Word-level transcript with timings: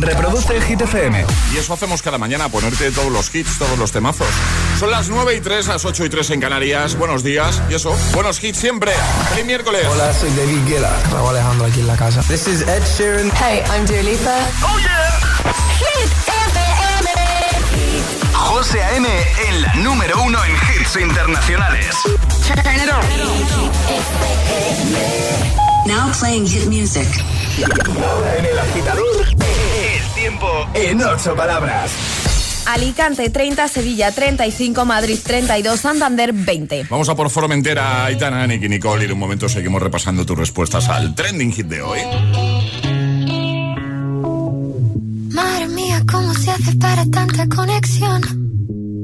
Reproduce 0.00 0.60
Hit 0.60 0.80
FM. 0.80 1.24
Y 1.52 1.58
eso 1.58 1.74
hacemos 1.74 2.02
cada 2.02 2.18
mañana, 2.18 2.48
ponerte 2.48 2.90
todos 2.90 3.10
los 3.10 3.34
hits, 3.34 3.58
todos 3.58 3.78
los 3.78 3.90
temazos. 3.92 4.28
Son 4.78 4.90
las 4.90 5.08
9 5.08 5.34
y 5.36 5.40
3, 5.40 5.66
las 5.66 5.84
8 5.84 6.04
y 6.04 6.08
3 6.08 6.30
en 6.30 6.40
Canarias. 6.40 6.96
Buenos 6.96 7.22
días. 7.22 7.60
Y 7.68 7.74
eso, 7.74 7.96
buenos 8.12 8.42
hits 8.42 8.58
siempre. 8.58 8.92
Feliz 9.30 9.44
miércoles. 9.44 9.86
Hola, 9.90 10.12
soy 10.14 10.30
David 10.30 10.66
Guetta. 10.66 10.96
Raúl 11.12 11.30
Alejandro 11.30 11.66
aquí 11.66 11.80
en 11.80 11.86
la 11.86 11.96
casa. 11.96 12.22
This 12.22 12.46
is 12.46 12.62
Ed 12.62 12.82
Sheeran. 12.96 13.30
Hey, 13.32 13.62
I'm 13.70 13.86
Dua 13.86 14.02
Lipa. 14.02 14.36
Oh 14.62 14.78
yeah. 14.78 15.18
Hit 15.78 16.12
FM. 16.46 17.08
José 18.34 18.82
A.M. 18.82 19.08
en 19.48 19.62
la 19.62 19.74
número 19.74 20.22
uno 20.22 20.38
en 20.44 20.52
hits 20.52 20.96
internacionales. 20.96 21.94
Turn 22.46 22.58
it 22.58 22.90
on. 22.90 23.02
Now 25.86 26.12
playing 26.18 26.46
hit 26.46 26.66
music. 26.66 27.08
En 28.38 28.44
el 28.44 28.58
agitador, 28.58 29.26
tiempo 30.28 30.68
en 30.74 31.00
ocho 31.02 31.34
palabras. 31.34 31.90
Alicante 32.66 33.30
30, 33.30 33.66
Sevilla 33.66 34.12
35, 34.12 34.84
Madrid 34.84 35.18
32, 35.24 35.80
Santander 35.80 36.34
20. 36.34 36.86
Vamos 36.90 37.08
a 37.08 37.14
por 37.14 37.30
Formentera, 37.30 38.04
Aitana, 38.04 38.46
Nicky, 38.46 38.68
Nicole. 38.68 39.04
Y 39.04 39.06
en 39.06 39.12
un 39.12 39.18
momento 39.18 39.48
seguimos 39.48 39.82
repasando 39.82 40.26
tus 40.26 40.36
respuestas 40.36 40.86
al 40.90 41.14
trending 41.14 41.50
hit 41.52 41.66
de 41.66 41.80
hoy. 41.80 42.00
Madre 45.32 45.66
mía, 45.68 46.02
¿cómo 46.10 46.34
se 46.34 46.50
hace 46.50 46.74
para 46.76 47.06
tanta 47.06 47.48
conexión? 47.48 48.20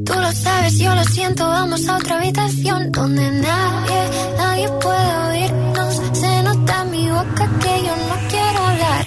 Tú 0.04 0.12
lo 0.12 0.30
sabes, 0.32 0.79
yo 0.79 0.95
lo 0.95 1.04
siento, 1.04 1.46
vamos 1.48 1.88
a 1.88 1.96
otra 1.96 2.18
habitación 2.18 2.93
donde 2.93 3.30
nadie, 3.30 4.10
nadie 4.37 4.68
puede 4.68 5.16
oírnos. 5.30 6.02
Se 6.12 6.43
nota 6.43 6.82
en 6.82 6.91
mi 6.91 7.09
boca 7.09 7.51
que 7.60 7.82
yo 7.82 7.96
no 7.96 8.29
quiero 8.29 8.59
hablar, 8.66 9.06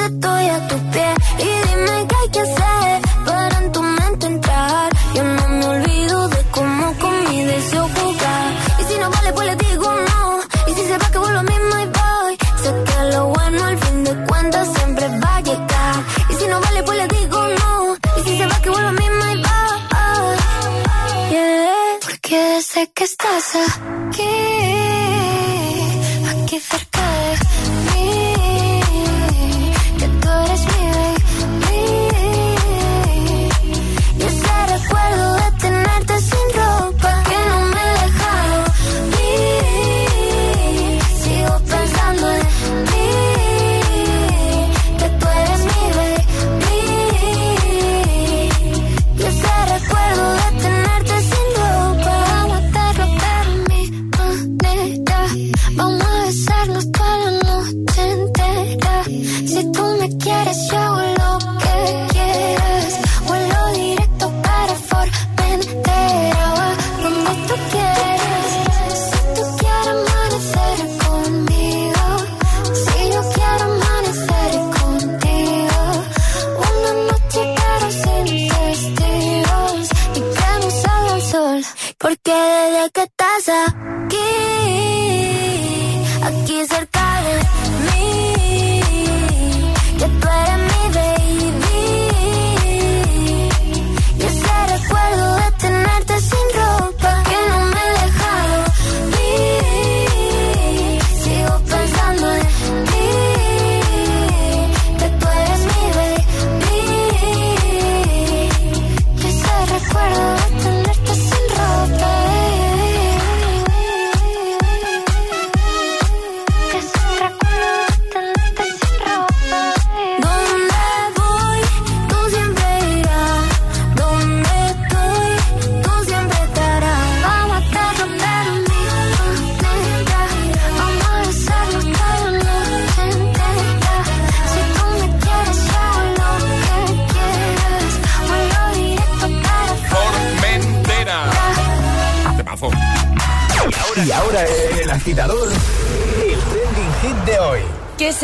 otra 0.00 0.08
vez 0.08 0.12
estoy 0.12 0.48
a 0.48 0.68
tu 0.68 0.76
pie. 0.90 1.14
Y 1.38 1.44
dime 1.44 1.64
qué 1.64 1.69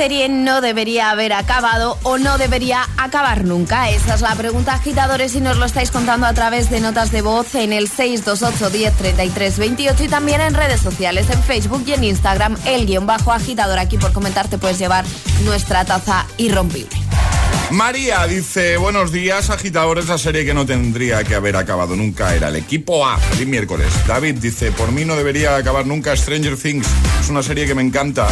no 0.06 0.60
debería 0.60 1.10
haber 1.10 1.32
acabado 1.32 1.98
o 2.04 2.16
no 2.16 2.38
debería 2.38 2.82
acabar 2.96 3.44
nunca? 3.44 3.90
Esa 3.90 4.14
es 4.14 4.20
la 4.20 4.36
pregunta, 4.36 4.74
agitadores, 4.74 5.34
y 5.34 5.40
nos 5.40 5.56
lo 5.56 5.64
estáis 5.64 5.90
contando 5.90 6.26
a 6.26 6.32
través 6.32 6.70
de 6.70 6.80
notas 6.80 7.10
de 7.10 7.22
voz 7.22 7.56
en 7.56 7.72
el 7.72 7.88
628 7.88 8.70
10 8.70 8.94
33 8.94 9.58
28 9.58 10.04
y 10.04 10.08
también 10.08 10.40
en 10.40 10.54
redes 10.54 10.80
sociales, 10.80 11.28
en 11.30 11.42
Facebook 11.42 11.82
y 11.86 11.94
en 11.94 12.04
Instagram, 12.04 12.56
el 12.66 12.86
guion 12.86 13.06
bajo 13.06 13.32
agitador. 13.32 13.80
Aquí 13.80 13.98
por 13.98 14.12
comentar 14.12 14.46
te 14.46 14.58
puedes 14.58 14.78
llevar 14.78 15.04
nuestra 15.44 15.84
taza 15.84 16.24
irrompible. 16.36 17.05
María 17.70 18.24
dice, 18.28 18.76
buenos 18.76 19.10
días, 19.10 19.50
agitadores, 19.50 20.06
la 20.06 20.18
serie 20.18 20.44
que 20.44 20.54
no 20.54 20.64
tendría 20.64 21.24
que 21.24 21.34
haber 21.34 21.56
acabado 21.56 21.96
nunca 21.96 22.32
era 22.32 22.48
el 22.48 22.54
equipo 22.54 23.04
A, 23.04 23.18
miércoles. 23.44 23.88
David 24.06 24.36
dice, 24.36 24.70
por 24.70 24.92
mí 24.92 25.04
no 25.04 25.16
debería 25.16 25.56
acabar 25.56 25.84
nunca 25.84 26.16
Stranger 26.16 26.56
Things, 26.56 26.86
es 27.20 27.28
una 27.28 27.42
serie 27.42 27.66
que 27.66 27.74
me 27.74 27.82
encanta. 27.82 28.28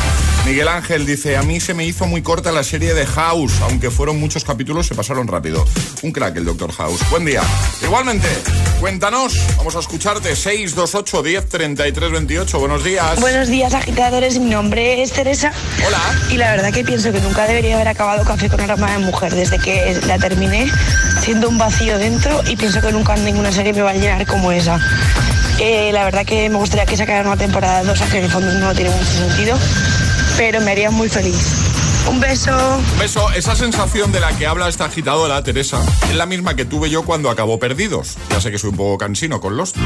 Miguel 0.47 0.69
Ángel 0.69 1.05
dice, 1.05 1.37
a 1.37 1.43
mí 1.43 1.59
se 1.59 1.75
me 1.75 1.85
hizo 1.85 2.07
muy 2.07 2.23
corta 2.23 2.53
la 2.53 2.63
serie 2.63 2.95
de 2.95 3.07
House, 3.07 3.55
aunque 3.63 3.91
fueron 3.91 4.21
muchos 4.21 4.45
capítulos, 4.45 4.87
se 4.87 4.95
pasaron 4.95 5.27
rápido. 5.27 5.67
Un 6.03 6.13
crack 6.13 6.37
el 6.37 6.45
Doctor 6.45 6.71
House. 6.73 7.01
Buen 7.11 7.25
día. 7.25 7.43
Igualmente, 7.83 8.29
cuéntanos, 8.79 9.37
vamos 9.57 9.75
a 9.75 9.81
escucharte, 9.81 10.37
628 10.37 11.23
10 11.25 11.49
33 11.49 12.13
28, 12.13 12.59
buenos 12.61 12.85
días. 12.85 13.21
Buenos 13.21 13.49
días, 13.49 13.75
agitadores. 13.75 14.39
Mi 14.39 14.51
nombre 14.51 15.03
es 15.03 15.11
Teresa. 15.11 15.53
Hola. 15.85 16.01
Y 16.31 16.37
la 16.37 16.53
verdad 16.53 16.73
que 16.73 16.85
pienso 16.85 17.11
que 17.11 17.21
nunca 17.21 17.49
debería 17.49 17.75
haber 17.75 17.89
acabado 17.89 18.25
Café 18.25 18.49
con 18.49 18.61
aroma 18.61 18.93
de 18.93 18.99
mujer. 18.99 19.24
Desde 19.31 19.59
que 19.59 19.99
la 20.07 20.19
terminé, 20.19 20.71
siento 21.21 21.49
un 21.49 21.59
vacío 21.59 21.99
dentro 21.99 22.43
y 22.47 22.57
pienso 22.57 22.81
que 22.81 22.93
nunca 22.93 23.17
ninguna 23.17 23.53
serie 23.53 23.73
me 23.73 23.83
va 23.83 23.91
a 23.91 23.95
llenar 23.95 24.27
como 24.27 24.53
esa. 24.53 24.79
Eh, 25.61 25.91
la 25.93 26.05
verdad 26.05 26.27
que 26.27 26.49
me 26.51 26.57
gustaría 26.57 26.85
que 26.85 26.97
sacaran 26.97 27.27
una 27.27 27.37
temporada 27.37 27.85
2, 27.85 28.01
aunque 28.01 28.19
en 28.19 28.25
el 28.25 28.31
fondo 28.31 28.53
no 28.53 28.75
tiene 28.75 28.91
mucho 28.91 29.05
sentido, 29.05 29.59
pero 30.37 30.61
me 30.61 30.73
haría 30.73 30.91
muy 30.91 31.09
feliz. 31.09 31.65
Un 32.09 32.21
beso. 32.21 32.51
Un 32.93 32.99
beso. 32.99 33.31
Esa 33.31 33.57
sensación 33.57 34.13
de 34.13 34.21
la 34.21 34.37
que 34.37 34.47
habla 34.47 34.69
esta 34.69 34.85
agitadora, 34.85 35.43
Teresa, 35.43 35.81
es 36.11 36.15
la 36.15 36.27
misma 36.27 36.55
que 36.55 36.67
tuve 36.67 36.91
yo 36.91 37.03
cuando 37.03 37.31
acabó 37.31 37.59
Perdidos. 37.59 38.17
Ya 38.31 38.41
sé 38.41 38.51
que 38.51 38.59
soy 38.59 38.71
un 38.71 38.77
poco 38.77 38.99
cansino 38.99 39.41
con 39.41 39.57
Lost. 39.57 39.77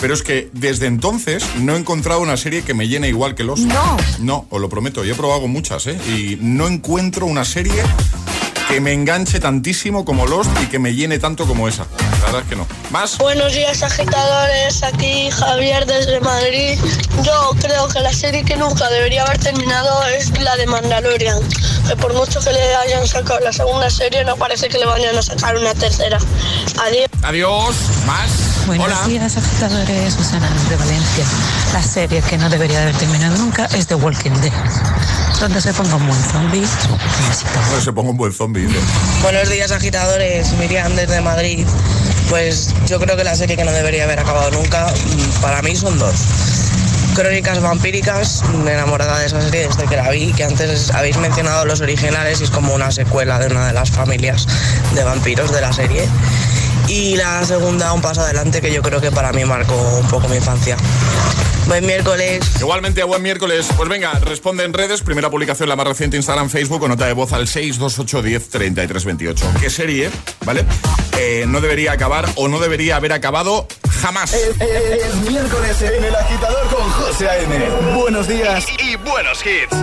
Pero 0.00 0.12
es 0.12 0.22
que 0.22 0.50
desde 0.52 0.86
entonces 0.86 1.44
no 1.60 1.74
he 1.74 1.78
encontrado 1.78 2.20
una 2.20 2.36
serie 2.36 2.62
que 2.62 2.74
me 2.74 2.88
llene 2.88 3.08
igual 3.08 3.34
que 3.34 3.44
Lost. 3.44 3.64
No. 3.64 3.96
No, 4.18 4.46
os 4.50 4.60
lo 4.60 4.68
prometo. 4.68 5.02
Yo 5.04 5.14
he 5.14 5.16
probado 5.16 5.48
muchas, 5.48 5.86
¿eh? 5.86 5.98
Y 6.06 6.36
no 6.42 6.66
encuentro 6.66 7.24
una 7.24 7.44
serie 7.44 7.82
que 8.72 8.80
me 8.80 8.94
enganche 8.94 9.38
tantísimo 9.38 10.02
como 10.02 10.26
Lost 10.26 10.50
y 10.62 10.66
que 10.66 10.78
me 10.78 10.94
llene 10.94 11.18
tanto 11.18 11.46
como 11.46 11.68
esa. 11.68 11.84
La 12.20 12.24
verdad 12.24 12.40
es 12.40 12.48
que 12.48 12.56
no. 12.56 12.66
¿Más? 12.90 13.18
Buenos 13.18 13.52
días 13.52 13.82
agitadores, 13.82 14.82
aquí 14.82 15.30
Javier 15.30 15.84
desde 15.84 16.18
Madrid. 16.20 16.78
Yo 17.22 17.50
creo 17.60 17.86
que 17.88 18.00
la 18.00 18.14
serie 18.14 18.46
que 18.46 18.56
nunca 18.56 18.88
debería 18.88 19.24
haber 19.24 19.36
terminado 19.36 20.02
es 20.06 20.30
la 20.40 20.56
de 20.56 20.66
Mandalorian. 20.66 21.38
Que 21.86 21.96
por 21.96 22.14
mucho 22.14 22.40
que 22.40 22.50
le 22.50 22.74
hayan 22.76 23.06
sacado 23.06 23.40
la 23.40 23.52
segunda 23.52 23.90
serie, 23.90 24.24
no 24.24 24.36
parece 24.36 24.70
que 24.70 24.78
le 24.78 24.86
vayan 24.86 25.18
a 25.18 25.22
sacar 25.22 25.54
una 25.54 25.74
tercera. 25.74 26.16
Adiós. 26.80 27.08
Adiós. 27.24 27.76
¿Más? 28.06 28.51
Buenos 28.66 28.86
Hola. 28.86 29.08
días, 29.08 29.36
agitadores. 29.36 30.14
Susana 30.14 30.48
de 30.68 30.76
Valencia. 30.76 31.24
La 31.72 31.82
serie 31.82 32.22
que 32.22 32.38
no 32.38 32.48
debería 32.48 32.82
haber 32.82 32.96
terminado 32.96 33.36
nunca 33.38 33.66
es 33.66 33.86
The 33.88 33.96
Walking 33.96 34.30
Dead. 34.40 34.52
Donde 35.40 35.60
se 35.60 35.72
ponga 35.72 35.96
un 35.96 36.06
buen 36.06 36.22
zombie. 36.22 36.64
Pues 37.70 37.84
se 37.84 37.92
ponga 37.92 38.10
un 38.10 38.16
buen 38.16 38.32
zombie. 38.32 38.68
Buenos 39.22 39.48
días 39.50 39.72
agitadores, 39.72 40.52
Miriam 40.52 40.94
desde 40.94 41.20
Madrid. 41.20 41.66
Pues 42.28 42.72
yo 42.86 43.00
creo 43.00 43.16
que 43.16 43.24
la 43.24 43.34
serie 43.34 43.56
que 43.56 43.64
no 43.64 43.72
debería 43.72 44.04
haber 44.04 44.20
acabado 44.20 44.50
nunca, 44.52 44.86
mm, 44.86 45.42
para 45.42 45.60
mí 45.62 45.74
son 45.74 45.98
dos. 45.98 46.14
Crónicas 47.14 47.60
vampíricas, 47.60 48.42
enamorada 48.66 49.18
de 49.18 49.26
esa 49.26 49.42
serie 49.42 49.66
desde 49.66 49.84
que 49.86 49.96
la 49.96 50.08
vi, 50.10 50.32
que 50.32 50.44
antes 50.44 50.90
habéis 50.92 51.16
mencionado 51.18 51.64
los 51.66 51.80
originales 51.80 52.40
y 52.40 52.44
es 52.44 52.50
como 52.50 52.72
una 52.74 52.90
secuela 52.90 53.38
de 53.38 53.48
una 53.48 53.66
de 53.66 53.72
las 53.74 53.90
familias 53.90 54.46
de 54.94 55.02
vampiros 55.04 55.52
de 55.52 55.60
la 55.60 55.72
serie. 55.72 56.08
Y 56.88 57.16
la 57.16 57.44
segunda, 57.44 57.92
un 57.92 58.00
paso 58.02 58.20
adelante, 58.20 58.60
que 58.60 58.72
yo 58.72 58.82
creo 58.82 59.00
que 59.00 59.10
para 59.10 59.32
mí 59.32 59.44
marcó 59.44 59.74
un 60.00 60.06
poco 60.08 60.28
mi 60.28 60.36
infancia. 60.36 60.76
Buen 61.66 61.86
miércoles. 61.86 62.40
Igualmente, 62.60 63.02
buen 63.04 63.22
miércoles. 63.22 63.66
Pues 63.76 63.88
venga, 63.88 64.12
responde 64.20 64.64
en 64.64 64.72
redes. 64.74 65.00
Primera 65.00 65.30
publicación, 65.30 65.68
la 65.68 65.76
más 65.76 65.86
reciente, 65.86 66.16
Instagram, 66.16 66.50
Facebook, 66.50 66.82
o 66.82 66.88
nota 66.88 67.06
de 67.06 67.12
voz 67.12 67.32
al 67.32 67.46
628103328. 67.46 69.36
¿Qué 69.60 69.70
serie, 69.70 70.10
vale? 70.44 70.64
Eh, 71.18 71.44
no 71.46 71.60
debería 71.60 71.92
acabar 71.92 72.28
o 72.34 72.48
no 72.48 72.58
debería 72.58 72.96
haber 72.96 73.12
acabado 73.12 73.68
jamás. 74.00 74.32
Es, 74.34 74.48
es- 74.60 75.04
es 75.04 75.14
miércoles 75.30 75.80
en 75.82 76.04
el 76.04 76.14
agitador 76.14 76.66
con 76.68 76.90
José 76.90 77.28
A.M. 77.28 77.70
Buenos 77.96 78.26
días 78.28 78.64
y 78.78 78.96
buenos 78.96 79.38
hits. 79.46 79.76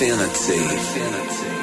infinity. 0.00 0.54
infinity. 0.54 1.54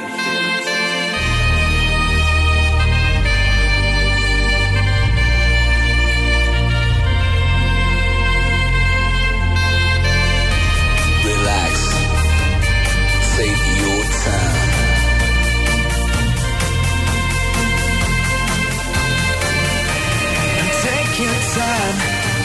time 21.54 21.98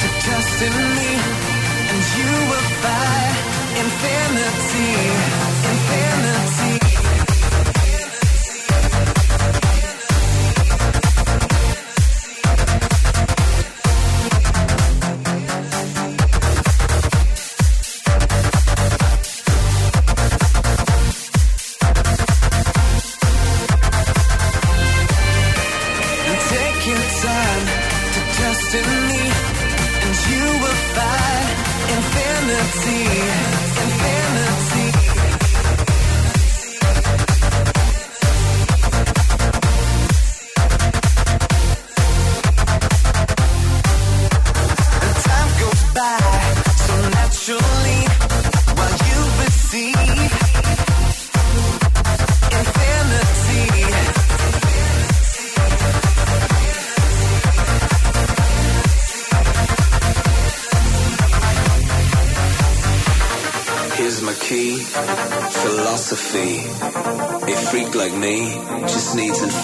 to 0.03 0.09
trust 0.25 0.63
in 0.63 0.73
me, 0.97 1.13
and 1.91 2.03
you 2.17 2.31
will 2.51 2.69
find 2.83 3.56
infinity, 3.79 4.89
infinity. 5.71 6.86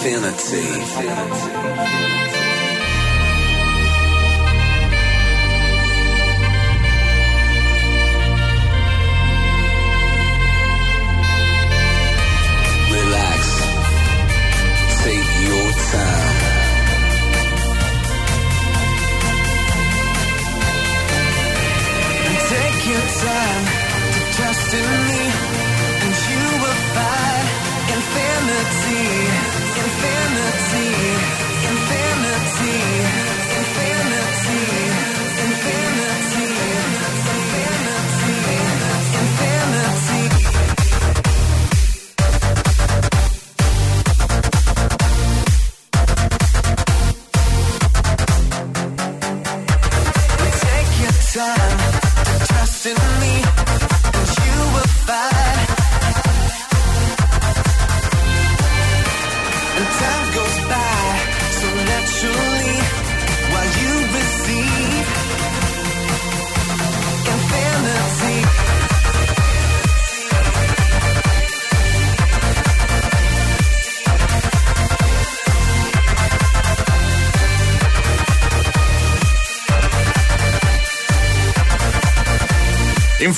infinity. 0.05 0.57
infinity. 0.81 1.32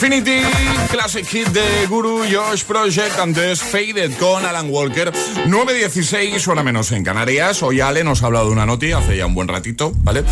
Infinity, 0.05 0.39
Classic 0.91 1.25
Hit 1.25 1.47
de 1.47 1.88
Guru, 1.88 2.19
Josh 2.31 2.63
Project, 2.63 3.17
antes 3.17 3.59
Faded 3.63 4.12
con 4.19 4.45
Alan 4.45 4.69
Walker. 4.69 5.12
9.16, 5.47 6.47
hora 6.47 6.62
menos 6.62 6.91
en 6.91 7.03
Canarias. 7.03 7.63
Hoy 7.63 7.81
Ale 7.81 8.03
nos 8.03 8.21
ha 8.21 8.27
hablado 8.27 8.45
de 8.45 8.51
una 8.51 8.67
noti 8.67 8.91
hace 8.91 9.17
ya 9.17 9.25
un 9.25 9.33
buen 9.33 9.47
ratito, 9.47 9.93
¿vale? 10.03 10.24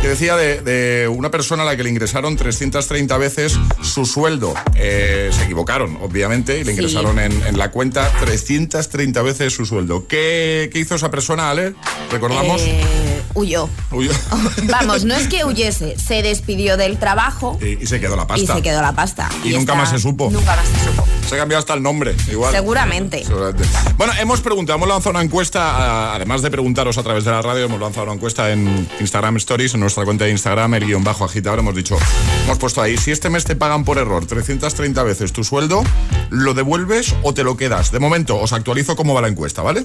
Que 0.00 0.08
decía 0.08 0.34
de, 0.34 0.62
de 0.62 1.08
una 1.08 1.30
persona 1.30 1.64
a 1.64 1.66
la 1.66 1.76
que 1.76 1.82
le 1.82 1.90
ingresaron 1.90 2.36
330 2.36 3.18
veces 3.18 3.58
su 3.82 4.06
sueldo. 4.06 4.54
Eh, 4.76 5.28
se 5.30 5.44
equivocaron, 5.44 5.98
obviamente, 6.00 6.58
y 6.60 6.64
le 6.64 6.72
Sí. 6.72 6.78
ingresaron 6.78 7.18
en, 7.18 7.32
en 7.46 7.58
la 7.58 7.70
cuenta 7.70 8.10
330 8.20 9.20
veces 9.20 9.52
su 9.52 9.66
sueldo. 9.66 10.06
¿Qué, 10.08 10.70
qué 10.72 10.78
hizo 10.78 10.94
esa 10.94 11.10
persona, 11.10 11.50
Ale? 11.50 11.74
¿Recordamos? 12.10 12.62
Eh, 12.62 13.17
huyó. 13.38 13.68
Uy, 13.90 14.10
Vamos, 14.70 15.04
no 15.04 15.14
es 15.14 15.28
que 15.28 15.44
huyese, 15.44 15.96
se 15.98 16.22
despidió 16.22 16.76
del 16.76 16.98
trabajo 16.98 17.58
y, 17.60 17.82
y 17.82 17.86
se 17.86 18.00
quedó 18.00 18.16
la 18.16 18.26
pasta. 18.26 18.42
y 18.42 18.46
se 18.46 18.62
quedó 18.62 18.82
la 18.82 18.92
pasta. 18.92 19.28
Y 19.44 19.50
nunca 19.50 19.74
más 19.74 19.90
se 19.90 19.98
supo. 19.98 20.30
Nunca 20.30 20.56
más 20.56 20.66
se 20.66 20.84
supo. 20.90 21.04
Se 21.28 21.34
ha 21.34 21.38
cambiado 21.38 21.58
hasta 21.60 21.74
el 21.74 21.82
nombre, 21.82 22.14
igual. 22.30 22.52
Seguramente. 22.52 23.24
Seguramente. 23.24 23.68
Bueno, 23.96 24.12
hemos 24.20 24.40
preguntado, 24.40 24.76
hemos 24.76 24.88
lanzado 24.88 25.10
una 25.10 25.22
encuesta, 25.22 26.14
además 26.14 26.42
de 26.42 26.50
preguntaros 26.50 26.98
a 26.98 27.02
través 27.02 27.24
de 27.24 27.30
la 27.30 27.42
radio, 27.42 27.64
hemos 27.66 27.80
lanzado 27.80 28.04
una 28.04 28.14
encuesta 28.14 28.50
en 28.50 28.88
Instagram 29.00 29.36
Stories, 29.36 29.74
en 29.74 29.80
nuestra 29.80 30.04
cuenta 30.04 30.24
de 30.24 30.30
Instagram, 30.30 30.74
el 30.74 30.86
guion 30.86 31.04
bajo 31.04 31.24
agitador, 31.24 31.58
hemos 31.58 31.74
dicho, 31.74 31.96
hemos 32.44 32.58
puesto 32.58 32.80
ahí, 32.82 32.96
si 32.96 33.10
este 33.10 33.30
mes 33.30 33.44
te 33.44 33.56
pagan 33.56 33.84
por 33.84 33.98
error 33.98 34.24
330 34.26 35.02
veces 35.02 35.32
tu 35.32 35.44
sueldo, 35.44 35.82
¿lo 36.30 36.54
devuelves 36.54 37.14
o 37.22 37.34
te 37.34 37.44
lo 37.44 37.56
quedas? 37.56 37.92
De 37.92 37.98
momento, 37.98 38.36
os 38.40 38.52
actualizo 38.52 38.96
cómo 38.96 39.14
va 39.14 39.20
la 39.20 39.28
encuesta, 39.28 39.62
¿vale? 39.62 39.84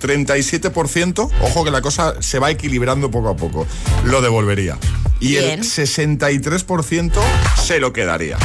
37%, 0.00 1.30
ojo 1.42 1.64
que 1.64 1.70
la 1.70 1.80
cosa 1.82 2.14
se 2.20 2.38
va 2.38 2.50
equilibrando 2.50 3.10
poco 3.10 3.28
a 3.28 3.36
poco, 3.36 3.66
lo 4.04 4.20
devolvería. 4.22 4.78
Y 5.20 5.32
Bien. 5.32 5.60
el 5.60 5.64
63% 5.64 7.12
se 7.62 7.78
lo 7.78 7.92
quedaría. 7.92 8.38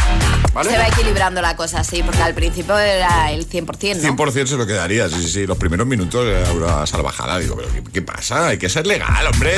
¿Vale? 0.53 0.69
Se 0.71 0.77
va 0.77 0.87
equilibrando 0.87 1.41
la 1.41 1.55
cosa, 1.57 1.83
sí, 1.83 2.01
porque 2.03 2.21
al 2.21 2.33
principio 2.33 2.77
era 2.77 3.31
el 3.31 3.49
100%, 3.49 4.01
¿no? 4.01 4.15
100% 4.15 4.45
se 4.47 4.55
lo 4.57 4.65
quedaría, 4.65 5.09
sí, 5.09 5.21
sí, 5.21 5.29
sí. 5.29 5.47
Los 5.47 5.57
primeros 5.57 5.85
minutos 5.85 6.25
era 6.25 6.49
una 6.53 6.85
salvajada. 6.87 7.37
Digo, 7.39 7.55
pero 7.57 7.69
¿qué, 7.73 7.83
qué 7.91 8.01
pasa? 8.01 8.47
Hay 8.47 8.57
que 8.57 8.69
ser 8.69 8.87
legal, 8.87 9.25
hombre. 9.33 9.53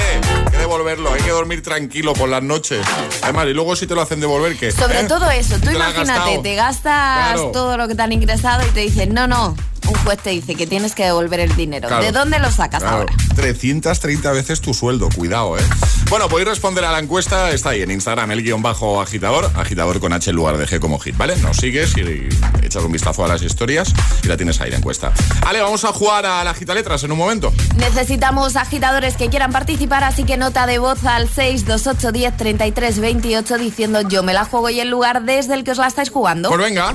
Hay 0.46 0.52
que 0.52 0.58
devolverlo, 0.58 1.14
hay 1.14 1.22
que 1.22 1.30
dormir 1.30 1.62
tranquilo 1.62 2.14
por 2.14 2.30
las 2.30 2.42
noches. 2.42 2.84
Además, 3.22 3.46
y 3.48 3.54
luego 3.54 3.76
si 3.76 3.86
te 3.86 3.94
lo 3.94 4.02
hacen 4.02 4.20
devolver, 4.20 4.58
¿qué? 4.58 4.72
Sobre 4.72 5.02
¿Eh? 5.02 5.04
todo 5.06 5.30
eso, 5.30 5.56
tú 5.60 5.68
Te 5.68 5.74
imagínate, 5.74 6.40
te 6.42 6.56
gastas 6.56 7.34
Claro. 7.34 7.52
todo 7.52 7.78
lo 7.78 7.88
que 7.88 7.94
te 7.96 8.02
han 8.02 8.12
ingresado 8.14 8.66
y 8.68 8.70
te 8.72 8.80
dicen, 8.80 9.14
no, 9.14 9.28
no, 9.28 9.56
un 9.88 9.96
juez 10.04 10.20
te 10.22 10.32
dice 10.32 10.56
que 10.56 10.68
tienes 10.68 10.96
que 10.96 11.06
devolver 11.06 11.40
el 11.40 11.56
dinero. 11.56 11.90
¿De 12.00 12.12
dónde 12.12 12.40
lo 12.40 12.52
sacas 12.52 12.82
claro. 12.82 12.98
ahora? 12.98 13.14
330 13.36 14.32
veces 14.32 14.62
tu 14.62 14.74
sueldo, 14.74 15.10
cuidado, 15.16 15.58
¿eh? 15.58 15.62
Bueno, 16.10 16.26
pues 16.30 16.38
podéis 16.38 16.50
responder 16.50 16.86
a 16.86 16.92
la 16.92 17.00
encuesta, 17.00 17.50
está 17.50 17.72
ahí 17.72 17.82
en 17.82 17.90
Instagram, 17.90 18.30
el 18.32 18.44
guion 18.44 18.62
bajo 18.62 19.02
agitador, 19.02 19.52
agitador 19.56 20.00
con 20.00 20.14
H 20.14 20.30
en 20.30 20.36
lugar 20.36 20.58
de 20.58 20.68
G 20.68 20.80
como 20.80 21.00
hit, 21.00 21.18
¿vale? 21.18 21.36
Nos 21.38 21.58
sigues 21.58 21.98
y 21.98 22.30
echas 22.64 22.84
un 22.84 22.92
vistazo 22.92 23.26
a 23.26 23.28
las 23.28 23.42
historias 23.42 23.92
y 24.24 24.28
la 24.28 24.38
tienes 24.38 24.62
ahí 24.62 24.70
la 24.70 24.78
encuesta. 24.78 25.12
Ale, 25.46 25.62
vamos 25.62 25.84
a 25.84 25.92
jugar 25.92 26.28
a 26.28 26.44
la 26.44 26.52
agitaletras 26.52 27.04
en 27.04 27.12
un 27.12 27.18
momento. 27.18 27.52
Necesitamos 27.76 28.56
agitadores 28.56 29.18
que 29.18 29.30
quieran 29.30 29.52
participar, 29.52 30.04
así 30.04 30.24
que 30.24 30.38
nota 30.38 30.68
de 30.68 30.78
voz 30.78 31.04
al 31.06 31.28
628 31.28 32.12
10 32.12 32.38
33 32.38 33.00
28 33.00 33.58
diciendo 33.58 34.02
yo 34.02 34.22
me 34.22 34.34
la 34.34 34.46
juego 34.46 34.70
y 34.70 34.80
el 34.80 34.90
lugar 34.90 35.24
desde 35.24 35.56
el 35.56 35.64
que 35.64 35.72
os 35.72 35.78
la 35.78 35.88
estáis 35.88 36.10
jugando. 36.10 36.50
Pues 36.50 36.62
venga. 36.62 36.94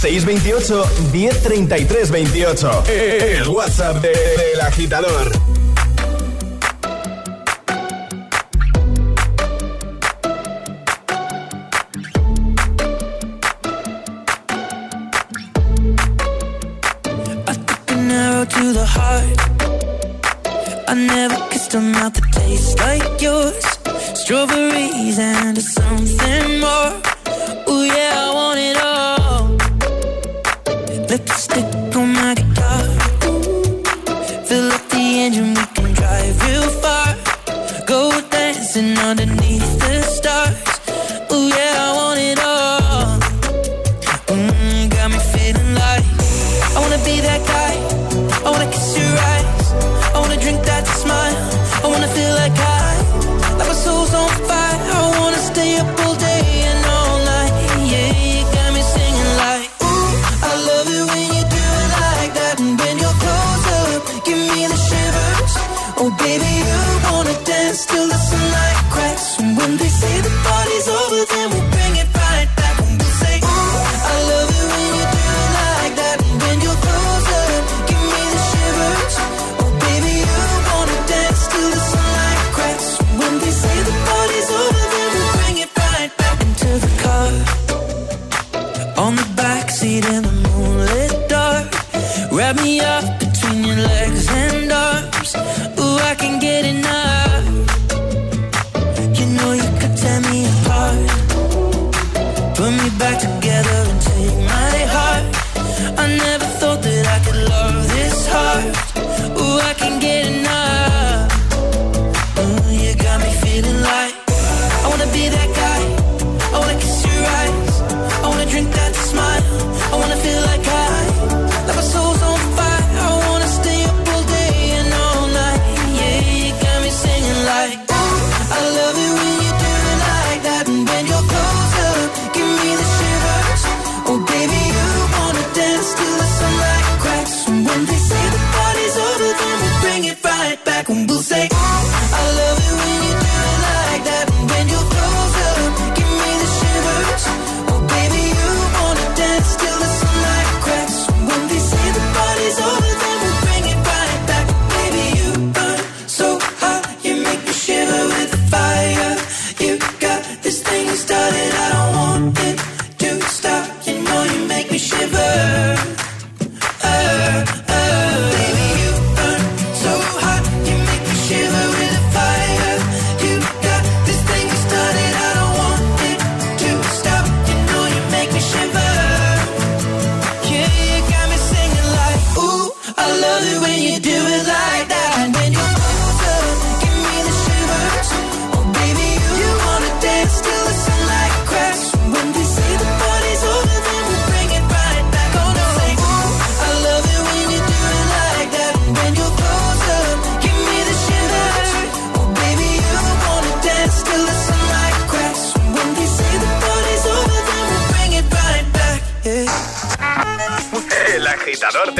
628 0.00 0.86
1033 1.12 2.06
28. 2.06 2.82
El 3.38 3.48
WhatsApp 3.48 4.00
del 4.02 4.12
de 4.54 4.62
agitador. 4.62 5.30
To 18.48 18.72
the 18.72 18.86
heart, 18.86 19.40
I 20.88 20.94
never 20.94 21.36
kissed 21.50 21.74
a 21.74 21.80
mouth 21.80 22.14
that 22.14 22.32
tastes 22.32 22.78
like 22.78 23.20
yours. 23.20 23.64
Strawberries 24.14 25.18
and 25.18 25.58
something 25.60 26.60
more. 26.60 26.92
Oh, 27.66 27.82
yeah, 27.82 28.24
I 28.24 28.34
want 28.34 28.60
it 28.60 28.76
all. 28.76 28.95
stick 31.46 31.96
on 31.96 32.08
my 32.12 32.34
guitar. 32.34 32.82
Fill 34.48 34.68
up 34.76 34.84
the 34.90 35.04
engine, 35.24 35.54
we 35.58 35.64
can 35.74 35.92
drive 35.98 36.36
real 36.46 36.68
far. 36.82 37.08
Go 37.86 38.00
dancing 38.30 38.98
underneath. 38.98 39.45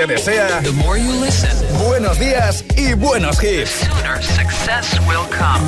desea 0.07 0.61
The 0.63 0.73
more 0.73 0.99
you 0.99 1.13
listen, 1.21 1.51
buenos 1.87 2.19
días 2.19 2.65
y 2.77 2.95
buenos 2.95 3.39
hits. 3.43 3.81
The 3.81 3.87
sooner 3.87 4.23
success 4.23 4.99
will 5.09 5.27
come. 5.31 5.65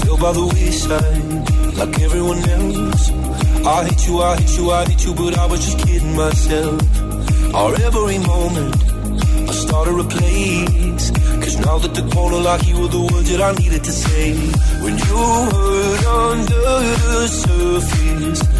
Still 0.00 0.16
by 0.16 0.32
the 0.32 0.46
wayside, 0.54 1.76
like 1.76 2.00
everyone 2.00 2.38
else. 2.38 3.10
I 3.66 3.84
hate 3.84 4.06
you, 4.08 4.22
I 4.22 4.36
hate 4.36 4.58
you, 4.58 4.70
I 4.70 4.84
hate 4.86 5.04
you, 5.04 5.14
but 5.14 5.38
I 5.38 5.46
was 5.46 5.60
just 5.64 5.78
kidding 5.86 6.16
myself. 6.16 6.80
Our 7.54 7.74
every 7.82 8.18
moment, 8.18 8.76
I 9.48 9.52
started 9.52 9.98
a 10.00 10.04
place. 10.04 11.10
Cause 11.42 11.58
now 11.58 11.78
that 11.78 11.94
the 11.94 12.08
corner 12.14 12.38
like 12.38 12.66
you 12.66 12.80
were 12.80 12.88
the 12.88 13.00
words 13.00 13.30
that 13.30 13.40
I 13.40 13.52
needed 13.60 13.84
to 13.84 13.92
say. 13.92 14.34
When 14.82 14.96
you 14.96 15.16
heard 15.52 16.04
under 16.06 16.54
the 16.54 17.28
surface 17.28 18.59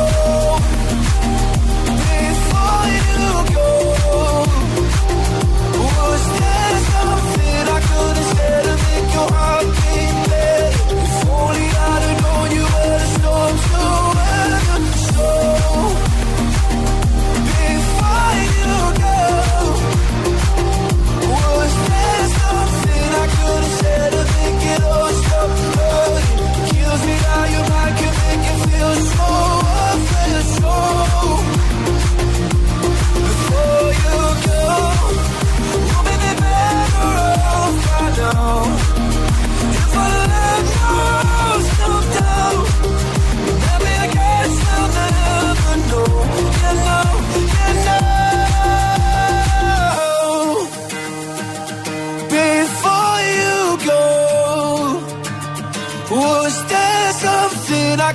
was 6.21 6.39
there 6.39 6.79
something 6.91 7.67
I 7.67 7.79
could 7.87 8.17
have 8.17 8.37
said 8.37 8.63
to 8.65 8.73
make 8.83 9.13
your 9.13 9.29
heart 9.31 9.65
beat 9.65 10.30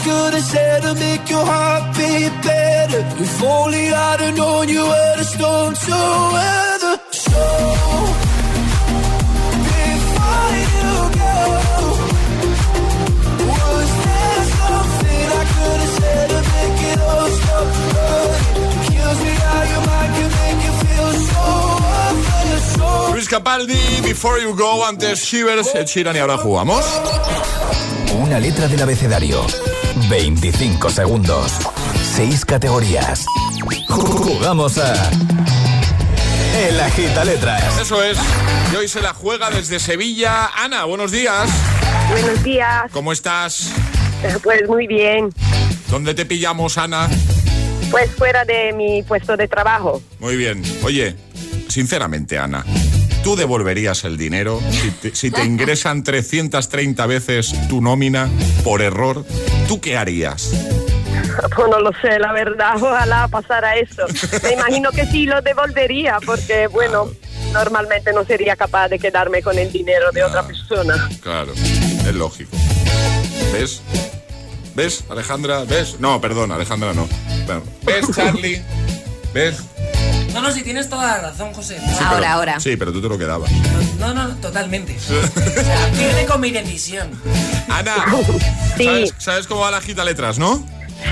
could 0.06 0.34
have 0.34 0.48
said 0.54 0.82
to 0.82 0.94
make 0.94 1.28
your 1.28 1.44
heart 1.44 1.84
beat 1.96 2.34
better? 2.46 3.02
If 3.24 3.42
only 3.42 3.84
I'd 3.92 4.20
have 4.20 4.36
known 4.36 4.68
you 4.68 4.82
were 4.92 5.14
the 5.20 5.24
storm 5.34 5.72
to 5.86 5.98
weather. 6.36 6.94
So, 7.26 7.42
before 9.74 10.50
you 10.62 10.90
go, 11.20 11.38
was 13.50 13.90
there 14.06 14.42
something 14.58 15.26
I 15.40 15.44
could 15.54 15.80
have 15.84 15.94
said 15.98 16.26
to 16.34 16.40
make 16.54 16.80
it 16.90 16.98
all 17.10 17.28
stop 17.40 17.68
hurting? 17.94 18.70
Kills 18.88 19.18
me 19.26 19.32
how 19.44 19.62
your 19.72 19.82
mind 19.90 20.10
can 20.16 20.30
make 20.38 20.60
you 20.66 20.74
feel. 20.82 21.10
So, 22.76 22.86
Luis 23.12 23.28
Capaldi, 23.28 23.82
Before 24.04 24.38
You 24.38 24.54
Go, 24.54 24.84
antes 24.86 25.18
Shivers, 25.26 25.74
Ed 25.74 25.86
Sheeran 25.86 26.14
y 26.14 26.20
ahora 26.20 26.36
jugamos. 26.38 26.84
Una 28.22 28.38
letra 28.38 28.68
del 28.68 28.82
abecedario. 28.82 29.44
25 30.08 30.90
segundos. 30.90 31.52
6 32.14 32.44
categorías. 32.44 33.24
Jugamos 33.88 34.78
a. 34.78 35.10
El 36.68 36.80
agita 36.80 37.24
letras. 37.24 37.78
Eso 37.80 38.02
es. 38.02 38.18
Y 38.72 38.76
hoy 38.76 38.88
se 38.88 39.00
la 39.00 39.12
juega 39.12 39.50
desde 39.50 39.78
Sevilla. 39.78 40.50
Ana, 40.56 40.84
buenos 40.84 41.10
días. 41.10 41.48
Buenos 42.10 42.42
días. 42.42 42.90
¿Cómo 42.92 43.12
estás? 43.12 43.72
Pues 44.42 44.68
muy 44.68 44.86
bien. 44.86 45.30
¿Dónde 45.90 46.14
te 46.14 46.24
pillamos, 46.24 46.78
Ana? 46.78 47.08
Pues 47.90 48.10
fuera 48.12 48.44
de 48.44 48.72
mi 48.72 49.02
puesto 49.02 49.36
de 49.36 49.48
trabajo. 49.48 50.02
Muy 50.18 50.36
bien. 50.36 50.62
Oye, 50.82 51.16
sinceramente, 51.68 52.38
Ana, 52.38 52.64
¿tú 53.26 53.34
devolverías 53.34 54.04
el 54.04 54.16
dinero 54.16 54.60
si 54.70 54.90
te, 54.92 55.12
si 55.16 55.32
te 55.32 55.44
ingresan 55.44 56.04
330 56.04 57.06
veces 57.06 57.52
tu 57.68 57.80
nómina 57.80 58.30
por 58.62 58.82
error? 58.82 59.24
¿Tú 59.66 59.80
qué 59.80 59.96
harías? 59.96 60.52
Pues 61.56 61.68
no 61.68 61.80
lo 61.80 61.90
sé, 62.00 62.20
la 62.20 62.32
verdad. 62.32 62.76
Ojalá 62.76 63.26
pasara 63.26 63.74
eso. 63.78 64.04
Me 64.44 64.52
imagino 64.52 64.92
que 64.92 65.06
sí 65.06 65.26
lo 65.26 65.42
devolvería 65.42 66.18
porque, 66.24 66.68
bueno, 66.68 67.10
normalmente 67.52 68.12
no 68.12 68.24
sería 68.24 68.54
capaz 68.54 68.90
de 68.90 69.00
quedarme 69.00 69.42
con 69.42 69.58
el 69.58 69.72
dinero 69.72 70.12
de 70.12 70.22
otra 70.22 70.46
persona. 70.46 71.08
Claro, 71.20 71.52
es 71.52 72.14
lógico. 72.14 72.56
¿Ves? 73.52 73.82
¿Ves, 74.76 75.02
Alejandra? 75.08 75.64
¿Ves? 75.64 75.96
No, 75.98 76.20
perdón, 76.20 76.52
Alejandra 76.52 76.94
no. 76.94 77.08
¿Ves, 77.82 78.06
Charlie? 78.14 78.62
¿Ves? 79.34 79.64
No, 80.36 80.42
no, 80.42 80.52
si 80.52 80.62
tienes 80.62 80.88
toda 80.90 81.06
la 81.16 81.18
razón, 81.30 81.52
José. 81.54 81.78
Sí, 81.80 81.84
pero- 81.98 82.60
Sí, 82.60 82.76
pero 82.76 82.92
tú 82.92 83.00
te 83.00 83.08
lo 83.08 83.16
quedabas. 83.18 83.50
No, 83.98 84.12
no, 84.12 84.28
totalmente. 84.36 84.96
O 84.96 85.00
sea, 85.00 85.88
firme 85.94 86.26
con 86.26 86.40
mi 86.42 86.50
decisión. 86.50 87.10
Ana, 87.70 87.94
¿sabes, 88.76 89.14
sabes 89.18 89.46
cómo 89.46 89.62
va 89.62 89.70
la 89.70 89.80
gita 89.80 90.04
letras, 90.04 90.38
no? 90.38 90.62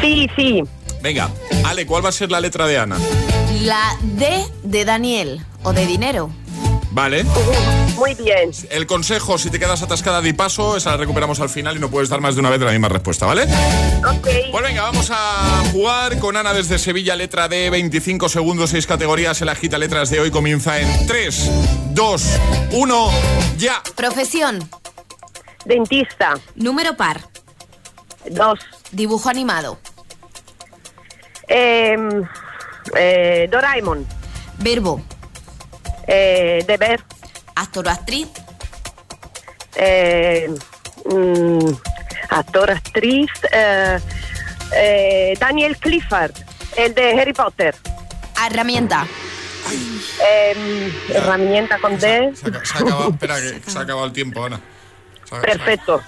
Sí, 0.02 0.28
sí. 0.37 0.62
Venga, 1.02 1.30
Ale, 1.64 1.87
¿cuál 1.87 2.04
va 2.04 2.10
a 2.10 2.12
ser 2.12 2.30
la 2.30 2.40
letra 2.40 2.66
de 2.66 2.78
Ana? 2.78 2.96
La 3.62 3.96
D 4.02 4.44
de 4.62 4.84
Daniel 4.84 5.40
o 5.62 5.72
de 5.72 5.87
dinero. 5.87 6.30
Vale. 6.94 7.24
Muy 7.96 8.14
bien. 8.14 8.52
El 8.70 8.87
consejo, 8.87 9.37
si 9.37 9.50
te 9.50 9.59
quedas 9.59 9.83
atascada 9.83 10.22
de 10.22 10.33
paso, 10.33 10.76
esa 10.76 10.92
la 10.92 10.96
recuperamos 10.96 11.40
al 11.40 11.48
final 11.48 11.76
y 11.76 11.80
no 11.80 11.90
puedes 11.90 12.09
dar 12.09 12.20
más 12.20 12.37
de 12.37 12.40
una 12.40 12.50
vez 12.50 12.61
de 12.61 12.66
la 12.66 12.70
misma 12.70 12.88
respuesta, 12.88 13.26
¿vale? 13.26 13.42
Ok. 13.42 14.28
Pues 14.52 14.64
venga, 14.64 14.83
vamos 14.83 15.11
a 15.11 15.64
jugar 15.72 16.20
con 16.20 16.37
Ana 16.37 16.54
desde 16.54 16.78
Sevilla, 16.78 17.16
letra 17.16 17.48
D, 17.48 17.68
25 17.68 18.28
segundos, 18.28 18.70
6 18.70 18.87
categorías. 18.87 19.42
El 19.42 19.48
agita 19.48 19.76
letras 19.76 20.09
de 20.11 20.20
hoy 20.20 20.30
comienza 20.30 20.78
en 20.78 21.07
3, 21.09 21.50
2, 21.90 22.40
1, 22.70 23.11
ya. 23.59 23.83
Profesión. 23.96 24.61
Dentista. 25.64 26.35
Número 26.54 26.96
par. 26.96 27.22
Dos. 28.30 28.61
Dibujo 28.92 29.28
animado. 29.28 29.80
Eh, 31.48 31.96
eh, 32.96 33.48
Doraemon. 33.50 34.07
Verbo. 34.59 35.02
Eh, 36.06 36.64
deber. 36.66 37.02
Actor 37.54 37.86
o 37.86 37.90
actriz. 37.90 38.28
Eh, 39.76 40.48
mm, 41.04 41.70
actor, 42.30 42.70
actriz. 42.70 43.30
eh, 43.52 43.98
eh, 44.76 45.34
Daniel 45.38 45.76
Clifford. 45.76 46.32
El 46.76 46.94
de 46.94 47.20
Harry 47.20 47.32
Potter. 47.32 47.74
Herramienta. 48.46 49.06
Eh, 50.22 50.92
herramienta 51.10 51.78
con 51.78 51.98
D. 51.98 52.32
Se 52.34 52.48
ha, 52.48 52.64
se 52.64 52.78
ha 52.78 52.80
acabado, 52.80 53.10
espera, 53.10 53.36
que 53.40 53.70
se 53.70 53.78
ha 53.78 53.82
acabado 53.82 54.06
el 54.06 54.12
tiempo, 54.12 54.44
Ana. 54.44 54.60
Perfecto. 55.40 56.02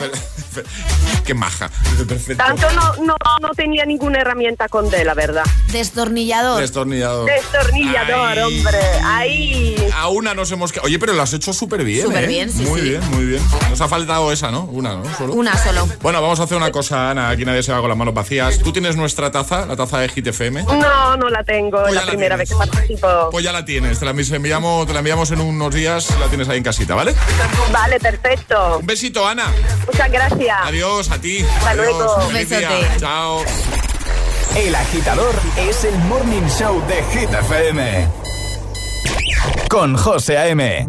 Qué 1.24 1.34
maja. 1.34 1.70
Perfecto. 2.08 2.42
Tanto 2.42 2.70
no, 2.72 3.04
no, 3.04 3.16
no 3.40 3.50
tenía 3.54 3.84
ninguna 3.84 4.20
herramienta 4.20 4.68
con 4.68 4.90
D, 4.90 5.04
la 5.04 5.14
verdad. 5.14 5.44
Destornillador. 5.70 6.60
Destornillador. 6.60 7.30
Destornillador, 7.30 8.38
Ay. 8.38 8.42
hombre. 8.42 8.78
Ahí. 9.04 9.90
A 9.94 10.08
una 10.08 10.34
nos 10.34 10.50
hemos 10.50 10.72
quedado. 10.72 10.86
Oye, 10.86 10.98
pero 10.98 11.12
lo 11.12 11.22
has 11.22 11.32
hecho 11.32 11.52
súper 11.52 11.84
bien. 11.84 12.06
Súper 12.06 12.24
¿eh? 12.24 12.26
bien, 12.26 12.50
sí, 12.50 12.62
Muy 12.62 12.80
sí. 12.80 12.88
bien, 12.90 13.10
muy 13.10 13.24
bien. 13.26 13.42
Nos 13.68 13.80
ha 13.80 13.88
faltado 13.88 14.32
esa, 14.32 14.50
¿no? 14.50 14.64
Una, 14.64 14.96
¿no? 14.96 15.04
Solo. 15.16 15.34
Una 15.34 15.56
solo. 15.56 15.88
Bueno, 16.02 16.20
vamos 16.20 16.40
a 16.40 16.44
hacer 16.44 16.56
una 16.56 16.72
cosa, 16.72 17.10
Ana. 17.10 17.28
Aquí 17.28 17.44
nadie 17.44 17.62
se 17.62 17.72
va 17.72 17.80
con 17.80 17.88
las 17.88 17.98
manos 17.98 18.14
vacías. 18.14 18.58
¿Tú 18.58 18.72
tienes 18.72 18.96
nuestra 18.96 19.30
taza, 19.30 19.66
la 19.66 19.76
taza 19.76 19.98
de 19.98 20.08
Hit 20.08 20.26
FM? 20.26 20.64
No, 20.64 21.16
no 21.16 21.28
la 21.28 21.44
tengo. 21.44 21.86
es 21.86 21.94
la, 21.94 22.06
primera 22.06 22.36
vez 22.36 22.48
que 22.48 22.56
participo. 22.56 23.28
Pues 23.30 23.44
ya 23.44 23.52
la 23.52 23.64
tienes. 23.64 23.98
Te 23.98 24.04
la 24.04 24.10
enviamos, 24.10 24.86
te 24.86 24.92
la 24.92 24.98
enviamos 25.00 25.30
en 25.30 25.40
unos 25.40 25.74
días. 25.74 26.08
La 26.18 26.26
tienes 26.26 26.48
ahí 26.48 26.58
en 26.58 26.64
casita, 26.64 26.94
¿vale? 26.94 27.14
Vale, 27.72 28.00
perfecto. 28.00 28.78
Un 28.78 28.86
besito, 28.86 29.26
Ana. 29.26 29.46
Muchas 29.86 30.10
gracias. 30.10 30.56
Adiós, 30.64 31.10
a 31.10 31.18
ti. 31.20 31.44
Hasta 31.44 31.70
Adiós. 31.70 31.86
luego. 31.86 32.28
Día. 32.28 32.38
Besote. 32.38 32.86
Chao. 32.98 33.44
El 34.56 34.74
agitador 34.74 35.34
es 35.56 35.84
el 35.84 35.96
morning 36.00 36.42
show 36.48 36.82
de 36.86 37.02
Hit 37.12 37.32
FM. 37.32 38.08
Con 39.68 39.96
José 39.96 40.38
A.M. 40.38 40.88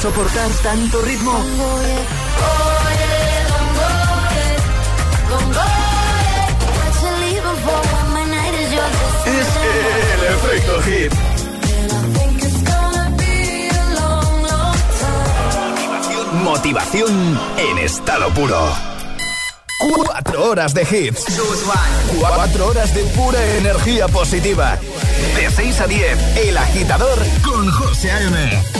soportar 0.00 0.50
tanto 0.62 1.02
ritmo? 1.02 1.32
Es 9.26 9.48
el 10.14 10.22
efecto 10.24 10.82
hit. 10.82 11.12
Motivación 16.44 17.40
en 17.58 17.78
estado 17.78 18.30
puro. 18.30 18.72
Cuatro 20.06 20.50
horas 20.50 20.72
de 20.72 20.82
hits. 20.82 21.26
Cuatro 22.18 22.68
horas 22.68 22.94
de 22.94 23.02
pura 23.04 23.44
energía 23.58 24.08
positiva. 24.08 24.78
De 25.36 25.50
6 25.50 25.80
a 25.80 25.86
10, 25.86 26.36
El 26.38 26.56
Agitador 26.56 27.18
con 27.44 27.70
José 27.70 28.10
A.M. 28.10 28.79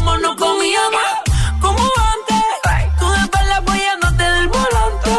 cómo 0.00 0.16
no 0.18 0.36
comíamos. 0.36 1.10
Como 1.60 1.78
antes, 2.14 2.44
tú 2.98 3.10
de 3.10 3.20
espalda 3.20 3.56
apoyándote 3.58 4.22
del 4.22 4.48
volante. 4.48 5.10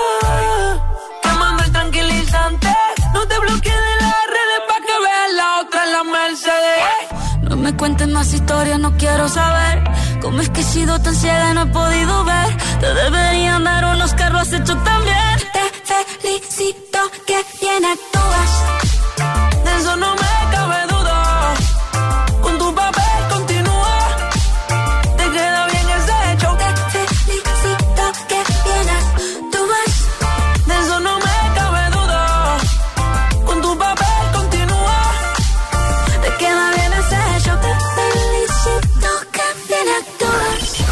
Quemando 1.22 1.64
el 1.64 1.72
tranquilizante. 1.72 2.70
No 3.14 3.28
te 3.28 3.40
bloquees 3.40 3.82
de 3.90 3.96
las 4.06 4.24
redes 4.36 4.60
para 4.68 4.86
que 4.86 4.96
veas 5.06 5.34
la 5.36 5.60
otra 5.62 5.84
en 5.86 5.92
la 5.92 6.04
Mercedes. 6.04 7.50
No 7.50 7.56
me 7.58 7.76
cuentes 7.76 8.08
más 8.08 8.34
historias, 8.34 8.80
no 8.80 8.98
quiero 8.98 9.30
saber. 9.30 9.84
Cómo 10.22 10.42
es 10.42 10.50
que 10.50 10.62
he 10.62 10.64
sido 10.64 11.00
tan 11.00 11.16
ciega 11.16 11.52
y 11.52 11.54
no 11.54 11.62
he 11.64 11.66
podido 11.68 12.24
ver. 12.24 12.58
Te 12.80 12.94
deberían 12.94 13.64
dar 13.64 13.86
unos 13.86 14.14
carros 14.14 14.42
has 14.42 14.54
hecho 14.54 14.76
también. 14.78 15.36
Te 15.54 15.64
felicito 15.90 17.00
que 17.28 17.46
bien. 17.62 18.11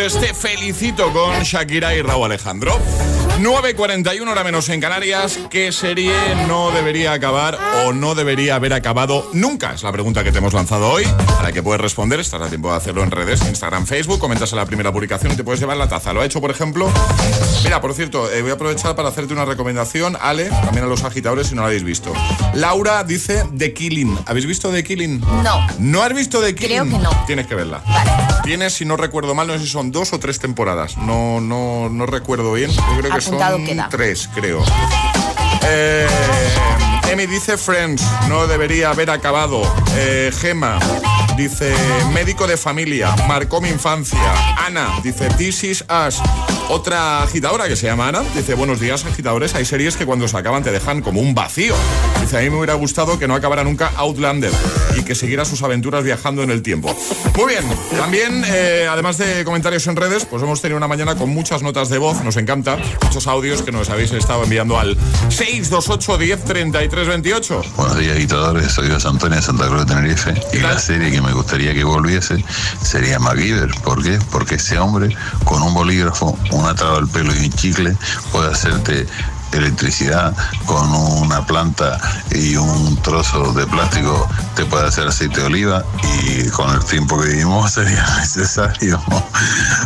Sanai, 0.00 0.06
antes 0.06 0.18
te 0.18 0.34
felicito 0.34 1.12
con 1.12 1.42
Shakira 1.42 1.94
y 1.94 2.00
Raúl 2.02 2.24
Alejandro. 2.24 3.29
9.41 3.38 4.28
hora 4.30 4.44
menos 4.44 4.68
en 4.68 4.80
Canarias. 4.80 5.38
¿Qué 5.48 5.72
serie 5.72 6.12
no 6.46 6.70
debería 6.72 7.12
acabar 7.12 7.58
o 7.84 7.92
no 7.92 8.14
debería 8.14 8.56
haber 8.56 8.74
acabado 8.74 9.30
nunca? 9.32 9.72
Es 9.72 9.82
la 9.82 9.92
pregunta 9.92 10.22
que 10.22 10.32
te 10.32 10.38
hemos 10.38 10.52
lanzado 10.52 10.90
hoy. 10.90 11.04
A 11.38 11.42
la 11.42 11.52
que 11.52 11.62
puedes 11.62 11.80
responder. 11.80 12.20
Estás 12.20 12.42
a 12.42 12.48
tiempo 12.48 12.70
de 12.70 12.76
hacerlo 12.76 13.02
en 13.02 13.10
redes, 13.10 13.40
Instagram, 13.42 13.86
Facebook. 13.86 14.18
Comentas 14.18 14.52
en 14.52 14.58
la 14.58 14.66
primera 14.66 14.92
publicación 14.92 15.32
y 15.32 15.36
te 15.36 15.44
puedes 15.44 15.60
llevar 15.60 15.76
la 15.78 15.88
taza. 15.88 16.12
Lo 16.12 16.20
ha 16.20 16.26
hecho, 16.26 16.40
por 16.40 16.50
ejemplo. 16.50 16.90
Mira, 17.64 17.80
por 17.80 17.94
cierto, 17.94 18.30
eh, 18.30 18.42
voy 18.42 18.50
a 18.50 18.54
aprovechar 18.54 18.94
para 18.94 19.08
hacerte 19.08 19.32
una 19.32 19.46
recomendación. 19.46 20.18
Ale, 20.20 20.50
también 20.50 20.84
a 20.84 20.88
los 20.88 21.04
agitadores 21.04 21.46
si 21.46 21.54
no 21.54 21.62
la 21.62 21.68
habéis 21.68 21.84
visto. 21.84 22.12
Laura 22.54 23.04
dice 23.04 23.44
The 23.56 23.72
Killing. 23.72 24.18
¿Habéis 24.26 24.46
visto 24.46 24.70
The 24.70 24.84
Killing? 24.84 25.20
No. 25.20 25.66
¿No 25.78 26.02
has 26.02 26.14
visto 26.14 26.40
The 26.42 26.54
Killing? 26.54 26.88
Creo 26.88 26.98
que 26.98 27.04
no. 27.04 27.24
Tienes 27.26 27.46
que 27.46 27.54
verla. 27.54 27.82
Tienes, 28.44 28.74
si 28.74 28.84
no 28.84 28.96
recuerdo 28.96 29.34
mal, 29.34 29.46
no 29.46 29.54
sé 29.54 29.60
si 29.60 29.66
son 29.68 29.92
dos 29.92 30.12
o 30.12 30.18
tres 30.18 30.38
temporadas. 30.38 30.96
No, 30.98 31.40
no, 31.40 31.88
no 31.88 32.06
recuerdo 32.06 32.52
bien. 32.52 32.70
Yo 32.70 32.82
creo 32.98 33.14
que 33.14 33.19
Apuntado 33.26 33.56
son 33.56 33.66
queda. 33.66 33.88
tres, 33.90 34.28
creo. 34.34 34.62
Eh, 35.62 36.06
Emi 37.10 37.26
dice 37.26 37.56
Friends, 37.56 38.02
no 38.28 38.46
debería 38.46 38.90
haber 38.90 39.10
acabado. 39.10 39.62
Eh, 39.96 40.30
Gema 40.40 40.78
dice 41.40 41.72
médico 42.12 42.46
de 42.46 42.58
familia, 42.58 43.16
marcó 43.26 43.62
mi 43.62 43.70
infancia. 43.70 44.18
Ana 44.58 45.00
dice 45.02 45.26
This 45.38 45.64
is 45.64 45.84
Us. 45.88 46.20
Otra 46.68 47.22
agitadora 47.22 47.66
que 47.66 47.76
se 47.76 47.86
llama 47.86 48.08
Ana 48.08 48.20
dice 48.34 48.54
buenos 48.54 48.78
días 48.78 49.06
agitadores. 49.06 49.54
Hay 49.54 49.64
series 49.64 49.96
que 49.96 50.04
cuando 50.04 50.28
se 50.28 50.36
acaban 50.36 50.62
te 50.62 50.70
dejan 50.70 51.00
como 51.00 51.20
un 51.22 51.34
vacío. 51.34 51.74
Dice 52.20 52.36
a 52.36 52.40
mí 52.42 52.50
me 52.50 52.58
hubiera 52.58 52.74
gustado 52.74 53.18
que 53.18 53.26
no 53.26 53.34
acabara 53.34 53.64
nunca 53.64 53.90
Outlander 53.96 54.52
y 54.98 55.02
que 55.02 55.14
siguiera 55.14 55.46
sus 55.46 55.62
aventuras 55.62 56.04
viajando 56.04 56.42
en 56.42 56.50
el 56.50 56.60
tiempo. 56.60 56.94
Muy 57.36 57.54
bien, 57.54 57.64
también 57.96 58.44
eh, 58.46 58.86
además 58.90 59.16
de 59.16 59.42
comentarios 59.44 59.86
en 59.86 59.96
redes, 59.96 60.26
pues 60.26 60.42
hemos 60.42 60.60
tenido 60.60 60.76
una 60.76 60.88
mañana 60.88 61.16
con 61.16 61.30
muchas 61.30 61.62
notas 61.62 61.88
de 61.88 61.96
voz, 61.96 62.22
nos 62.22 62.36
encanta, 62.36 62.76
muchos 63.02 63.26
audios 63.26 63.62
que 63.62 63.72
nos 63.72 63.88
habéis 63.88 64.12
estado 64.12 64.44
enviando 64.44 64.78
al 64.78 64.96
628 65.30 66.18
10 66.18 66.44
33 66.44 67.08
28. 67.08 67.62
Buenos 67.76 67.98
días, 67.98 68.16
agitadores. 68.16 68.72
Soy 68.72 68.90
José 68.90 69.08
Antonio 69.08 69.36
de 69.36 69.42
Santa 69.42 69.66
Cruz 69.68 69.86
de 69.86 69.94
Tenerife. 69.94 70.34
Y 70.52 70.58
la 70.58 70.78
serie 70.78 71.10
que 71.10 71.22
me 71.22 71.29
gustaría 71.32 71.74
que 71.74 71.84
volviese 71.84 72.44
sería 72.82 73.18
MacGyver. 73.18 73.70
¿Por 73.82 74.02
qué? 74.02 74.18
Porque 74.30 74.56
ese 74.56 74.78
hombre, 74.78 75.16
con 75.44 75.62
un 75.62 75.74
bolígrafo, 75.74 76.38
un 76.52 76.66
atado 76.66 76.96
al 76.96 77.08
pelo 77.08 77.34
y 77.34 77.46
un 77.46 77.52
chicle, 77.52 77.96
puede 78.32 78.50
hacerte 78.50 79.06
electricidad 79.52 80.34
con 80.66 80.92
una 80.92 81.46
planta 81.46 81.98
y 82.30 82.56
un 82.56 82.96
trozo 83.02 83.52
de 83.52 83.66
plástico 83.66 84.28
te 84.54 84.64
puede 84.64 84.86
hacer 84.86 85.06
aceite 85.06 85.40
de 85.40 85.46
oliva 85.46 85.84
y 86.24 86.48
con 86.50 86.74
el 86.74 86.84
tiempo 86.84 87.20
que 87.20 87.28
vivimos 87.28 87.72
sería 87.72 88.04
necesario. 88.18 89.00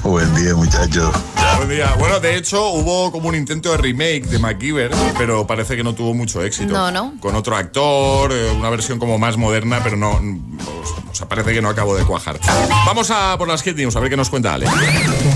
Buen 0.02 0.34
día 0.34 0.54
muchachos. 0.54 1.14
Buen 1.56 1.68
día. 1.68 1.94
Bueno, 1.98 2.20
de 2.20 2.36
hecho, 2.36 2.68
hubo 2.70 3.12
como 3.12 3.28
un 3.28 3.34
intento 3.34 3.70
de 3.70 3.76
remake 3.78 4.26
de 4.26 4.38
MacGyver, 4.38 4.90
pero 5.16 5.46
parece 5.46 5.76
que 5.76 5.84
no 5.84 5.94
tuvo 5.94 6.14
mucho 6.14 6.42
éxito. 6.42 6.72
No, 6.72 6.90
no. 6.90 7.14
Con 7.20 7.34
otro 7.36 7.56
actor, 7.56 8.32
eh, 8.32 8.50
una 8.50 8.70
versión 8.70 8.98
como 8.98 9.18
más 9.18 9.36
moderna, 9.36 9.80
pero 9.82 9.96
no. 9.96 10.12
O 10.12 11.14
sea, 11.14 11.28
parece 11.28 11.52
que 11.52 11.62
no 11.62 11.68
acabo 11.68 11.96
de 11.96 12.04
cuajar. 12.04 12.40
Vamos 12.86 13.10
a 13.10 13.36
por 13.38 13.46
las 13.46 13.62
Hit 13.62 13.76
News, 13.76 13.94
a 13.94 14.00
ver 14.00 14.10
qué 14.10 14.16
nos 14.16 14.30
cuenta 14.30 14.54
Ale. 14.54 14.66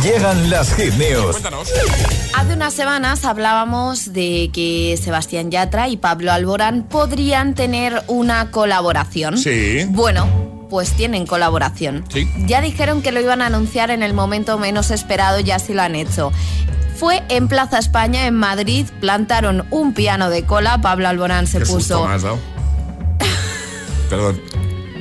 Llegan 0.03 0.51
las 0.51 0.74
Hit 0.74 0.95
News. 0.95 1.33
Cuéntanos. 1.33 1.68
Hace 2.35 2.55
unas 2.55 2.74
semanas 2.74 3.24
hablábamos 3.24 4.12
de 4.12 4.18
que 4.53 4.99
Sebastián 5.03 5.51
Yatra 5.51 5.89
y 5.89 5.97
Pablo 5.97 6.33
Alborán 6.33 6.83
podrían 6.83 7.55
tener 7.55 8.03
una 8.07 8.51
colaboración. 8.51 9.39
Sí. 9.39 9.85
Bueno, 9.89 10.27
pues 10.71 10.93
tienen 10.93 11.27
colaboración. 11.27 12.05
Sí. 12.12 12.29
Ya 12.47 12.61
dijeron 12.61 13.03
que 13.03 13.12
lo 13.12 13.21
iban 13.21 13.43
a 13.43 13.47
anunciar 13.47 13.91
en 13.91 14.03
el 14.03 14.14
momento 14.14 14.59
menos 14.59 14.91
esperado 14.91 15.41
y 15.41 15.51
así 15.51 15.75
lo 15.75 15.83
han 15.83 15.95
hecho. 15.95 16.33
Fue 16.97 17.23
en 17.29 17.47
Plaza 17.49 17.79
España, 17.79 18.27
en 18.27 18.35
Madrid, 18.35 18.87
plantaron 19.01 19.66
un 19.71 19.95
piano 19.95 20.31
de 20.31 20.45
cola, 20.45 20.81
Pablo 20.81 21.09
Alborán 21.09 21.47
se 21.47 21.61
Qué 21.61 21.66
puso... 21.66 22.07
has 22.07 22.23
dado. 22.23 22.39
Perdón, 24.11 24.41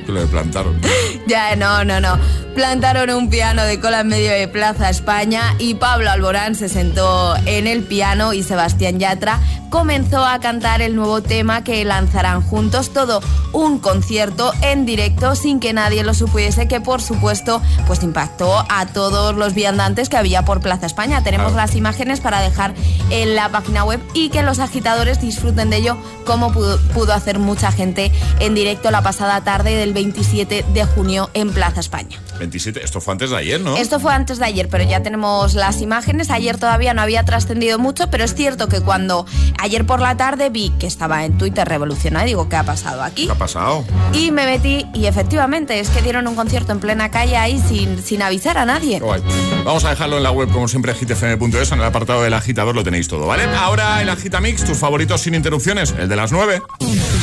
que 0.06 0.12
lo 0.12 0.26
plantaron. 0.26 0.80
Ya, 1.26 1.56
no, 1.56 1.84
no, 1.84 2.00
no. 2.00 2.18
Plantaron 2.58 3.10
un 3.10 3.30
piano 3.30 3.62
de 3.62 3.78
cola 3.78 4.00
en 4.00 4.08
medio 4.08 4.32
de 4.32 4.48
Plaza 4.48 4.90
España 4.90 5.54
y 5.60 5.74
Pablo 5.74 6.10
Alborán 6.10 6.56
se 6.56 6.68
sentó 6.68 7.36
en 7.46 7.68
el 7.68 7.84
piano 7.84 8.32
y 8.32 8.42
Sebastián 8.42 8.98
Yatra 8.98 9.38
comenzó 9.70 10.24
a 10.24 10.40
cantar 10.40 10.82
el 10.82 10.96
nuevo 10.96 11.22
tema 11.22 11.62
que 11.62 11.84
lanzarán 11.84 12.42
juntos. 12.42 12.92
Todo 12.92 13.20
un 13.52 13.78
concierto 13.78 14.52
en 14.62 14.86
directo 14.86 15.36
sin 15.36 15.60
que 15.60 15.72
nadie 15.72 16.02
lo 16.02 16.14
supiese, 16.14 16.66
que 16.66 16.80
por 16.80 17.00
supuesto 17.00 17.62
pues 17.86 18.02
impactó 18.02 18.64
a 18.68 18.86
todos 18.86 19.36
los 19.36 19.54
viandantes 19.54 20.08
que 20.08 20.16
había 20.16 20.44
por 20.44 20.60
Plaza 20.60 20.86
España. 20.86 21.22
Tenemos 21.22 21.52
las 21.52 21.76
imágenes 21.76 22.18
para 22.18 22.40
dejar 22.40 22.74
en 23.10 23.36
la 23.36 23.50
página 23.50 23.84
web 23.84 24.00
y 24.14 24.30
que 24.30 24.42
los 24.42 24.58
agitadores 24.58 25.20
disfruten 25.20 25.70
de 25.70 25.76
ello 25.76 25.96
como 26.24 26.52
pudo, 26.52 26.80
pudo 26.92 27.12
hacer 27.12 27.38
mucha 27.38 27.70
gente 27.70 28.10
en 28.40 28.56
directo 28.56 28.90
la 28.90 29.02
pasada 29.02 29.42
tarde 29.42 29.76
del 29.76 29.92
27 29.92 30.64
de 30.74 30.84
junio 30.84 31.30
en 31.34 31.52
Plaza 31.52 31.78
España. 31.78 32.18
27, 32.48 32.82
esto 32.82 33.00
fue 33.00 33.12
antes 33.12 33.30
de 33.30 33.36
ayer, 33.36 33.60
¿no? 33.60 33.76
Esto 33.76 34.00
fue 34.00 34.12
antes 34.12 34.38
de 34.38 34.46
ayer, 34.46 34.68
pero 34.68 34.84
ya 34.84 35.02
tenemos 35.02 35.54
las 35.54 35.82
imágenes. 35.82 36.30
Ayer 36.30 36.56
todavía 36.56 36.94
no 36.94 37.02
había 37.02 37.24
trascendido 37.24 37.78
mucho, 37.78 38.10
pero 38.10 38.24
es 38.24 38.34
cierto 38.34 38.68
que 38.68 38.80
cuando 38.80 39.26
ayer 39.58 39.84
por 39.84 40.00
la 40.00 40.16
tarde 40.16 40.48
vi 40.48 40.70
que 40.78 40.86
estaba 40.86 41.24
en 41.24 41.36
Twitter 41.36 41.68
revolucionado, 41.68 42.24
digo, 42.24 42.48
¿qué 42.48 42.56
ha 42.56 42.64
pasado 42.64 43.02
aquí? 43.02 43.26
¿Qué 43.26 43.32
ha 43.32 43.38
pasado? 43.38 43.84
Y 44.14 44.30
me 44.30 44.46
metí 44.46 44.86
y 44.94 45.06
efectivamente 45.06 45.78
es 45.78 45.90
que 45.90 46.00
dieron 46.00 46.26
un 46.26 46.34
concierto 46.34 46.72
en 46.72 46.80
plena 46.80 47.10
calle 47.10 47.36
ahí 47.36 47.62
sin, 47.68 48.02
sin 48.02 48.22
avisar 48.22 48.56
a 48.56 48.64
nadie. 48.64 48.98
Guay. 48.98 49.22
Vamos 49.64 49.84
a 49.84 49.90
dejarlo 49.90 50.16
en 50.16 50.22
la 50.22 50.30
web, 50.30 50.50
como 50.50 50.68
siempre, 50.68 50.94
hitfm.es. 50.94 51.72
En 51.72 51.80
el 51.80 51.84
apartado 51.84 52.22
del 52.22 52.32
agitador 52.32 52.74
lo 52.74 52.82
tenéis 52.82 53.08
todo, 53.08 53.26
¿vale? 53.26 53.44
Ahora 53.44 54.00
el 54.00 54.08
Agitamix, 54.08 54.64
tus 54.64 54.78
favoritos 54.78 55.20
sin 55.20 55.34
interrupciones, 55.34 55.94
el 55.98 56.08
de 56.08 56.16
las 56.16 56.32
9. 56.32 56.62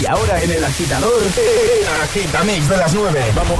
Y 0.02 0.06
ahora 0.06 0.42
en 0.44 0.52
el 0.52 0.64
agitador, 0.64 1.14
el 1.24 2.02
agitamix 2.04 2.70
de 2.70 2.78
las 2.78 2.94
9. 2.94 3.20
Vamos. 3.36 3.60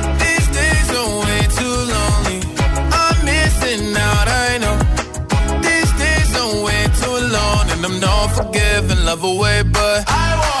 Too. 0.91 1.21
I'm 2.99 3.25
missing 3.25 3.95
out, 3.95 4.27
I 4.27 4.57
know. 4.61 4.77
These 5.67 5.91
days 6.03 6.29
are 6.41 6.63
way 6.65 6.83
too 7.01 7.17
long, 7.37 7.63
and 7.71 7.85
I'm 7.85 7.99
not 7.99 8.11
love 9.11 9.23
away, 9.23 9.63
but 9.63 10.03
I 10.07 10.37
want 10.39 10.60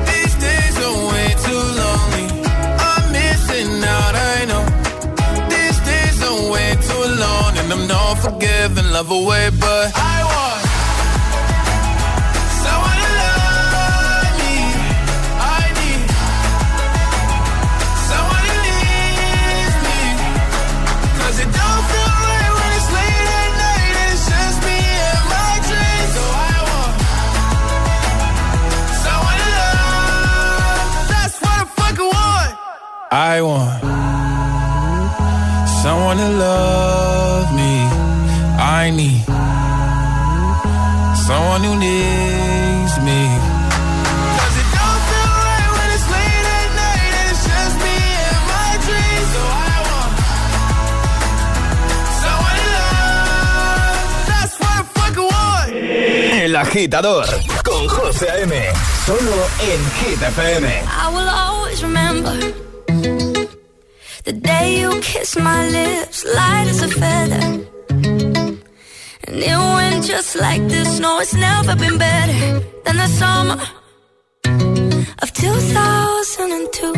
Forgiving, 8.21 8.91
love 8.91 9.11
away, 9.11 9.49
but 9.59 9.91
I 9.95 10.17
want 10.31 10.61
someone 12.63 12.99
to 13.03 13.11
love 13.21 14.33
me. 14.41 14.55
I 15.39 15.63
need 15.79 16.03
someone 18.09 18.45
it 21.43 21.51
don't 21.59 21.83
feel 21.91 22.11
right 22.27 22.51
when 22.57 22.69
it's 22.77 22.89
late 22.97 23.29
at 23.39 23.51
night 23.63 23.95
and 24.01 24.09
it's 24.13 24.25
just 24.31 24.57
me 24.67 24.79
and 25.07 25.23
my 25.31 25.53
dreams. 25.67 26.11
So 26.15 26.23
I 26.51 26.55
want 26.69 26.93
someone 29.03 29.37
to 29.41 29.47
love. 29.59 30.91
That's 31.11 31.35
what 31.41 31.55
I 31.55 31.65
fucking 31.79 32.09
want. 32.15 32.51
I 33.11 33.41
want 33.41 33.79
someone 35.81 36.17
to 36.17 36.29
love 36.43 37.47
me. 37.55 37.60
I 38.83 38.89
need 38.89 39.23
someone 41.27 41.63
who 41.67 41.73
needs 41.87 42.95
me. 43.07 43.21
'Cause 44.37 44.55
it 44.61 44.69
don't 44.77 45.01
feel 45.09 45.31
right 45.49 45.69
when 45.75 45.89
it's 45.95 46.07
late 46.15 46.47
at 46.59 46.69
night 46.83 47.13
and 47.19 47.27
it's 47.31 47.43
just 47.51 47.75
me 47.85 47.97
and 48.29 48.41
my 48.53 48.71
dreams. 48.87 49.29
So 49.35 49.41
I 49.69 49.75
want 49.89 50.13
someone 52.21 52.55
to 52.61 52.67
love. 52.77 54.07
That's 54.29 54.55
what 54.61 54.73
I 54.79 54.83
fucking 54.97 55.29
want. 55.35 55.69
El 56.43 56.53
agitador 56.63 57.27
con 57.67 57.83
José 57.95 58.27
A.M. 58.35 58.53
Solo 59.05 59.37
en 59.69 59.81
Hit 59.97 60.21
FM. 60.35 60.65
I 61.03 61.07
will 61.15 61.31
always 61.45 61.79
remember 61.87 62.35
the 64.27 64.35
day 64.49 64.67
you 64.81 64.89
kissed 65.01 65.37
my 65.49 65.61
lips, 65.77 66.17
light 66.37 66.67
as 66.73 66.81
a 66.81 66.89
feather. 67.01 67.45
And 69.31 69.41
it 69.41 69.57
went 69.57 70.03
just 70.03 70.35
like 70.35 70.61
this. 70.67 70.99
No, 70.99 71.21
it's 71.21 71.33
never 71.33 71.73
been 71.77 71.97
better 71.97 72.59
than 72.83 72.97
the 72.97 73.07
summer 73.07 73.57
of 75.21 75.31
2002. 75.31 76.91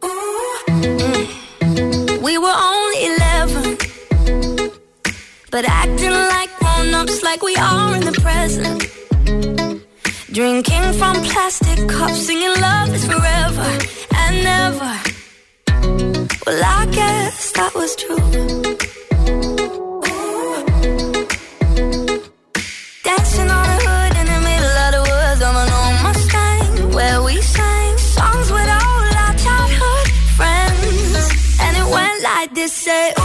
Mm. 0.00 2.22
We 2.22 2.38
were 2.38 2.54
only 2.72 3.06
11, 3.16 3.78
but 5.50 5.64
acting 5.66 6.12
like 6.12 6.56
grown 6.60 6.94
ups, 6.94 7.24
like 7.24 7.42
we 7.42 7.56
are 7.56 7.96
in 7.96 8.04
the 8.04 8.12
present. 8.22 8.86
Drinking 10.32 10.92
from 10.92 11.16
plastic 11.24 11.88
cups, 11.88 12.26
singing 12.26 12.54
love 12.60 12.94
is 12.94 13.04
forever 13.06 13.78
and 14.14 14.44
never. 14.44 15.00
Well, 16.46 16.62
I 16.64 16.86
guess 16.92 17.50
that 17.52 17.74
was 17.74 17.96
true. 17.96 18.83
Went 32.64 32.72
like 32.72 32.72
this: 32.72 32.72
say, 32.72 33.23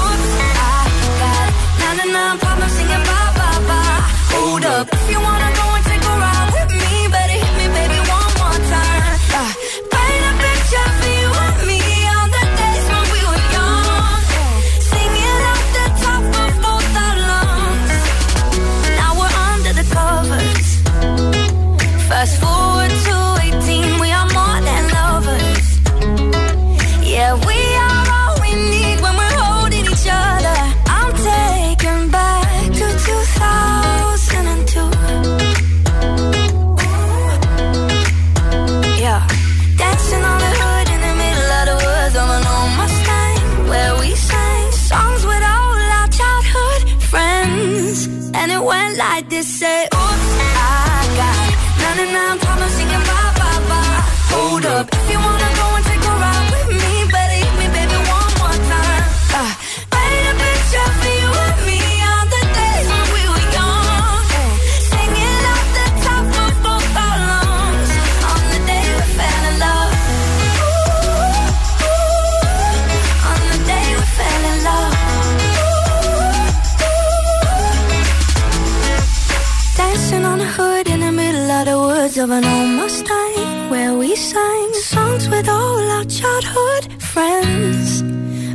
childhood 86.10 87.02
friends. 87.02 88.02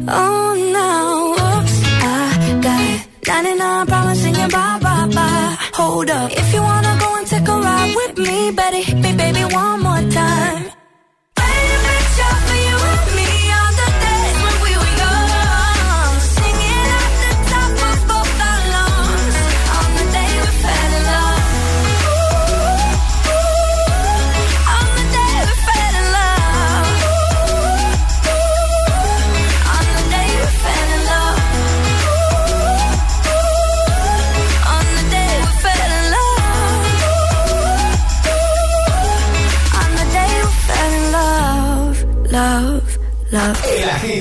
Oh, 0.08 0.54
now, 0.72 1.30
whoops, 1.38 1.76
I 2.02 2.60
got 2.60 3.06
99 3.26 3.86
problems 3.86 4.20
singing 4.20 4.50
bye 4.50 4.78
bye 4.82 5.08
bye. 5.14 5.56
Hold 5.74 6.10
up, 6.10 6.30
if 6.32 6.52
you 6.52 6.60
wanna 6.60 6.96
go 7.00 7.16
and 7.16 7.26
take 7.26 7.48
a 7.48 7.56
ride 7.66 7.94
with 7.96 8.18
me, 8.18 8.50
better 8.50 8.76
hit 8.76 8.96
me, 8.98 9.16
baby, 9.16 9.44
one 9.54 9.80
more 9.82 10.10
time. 10.10 10.63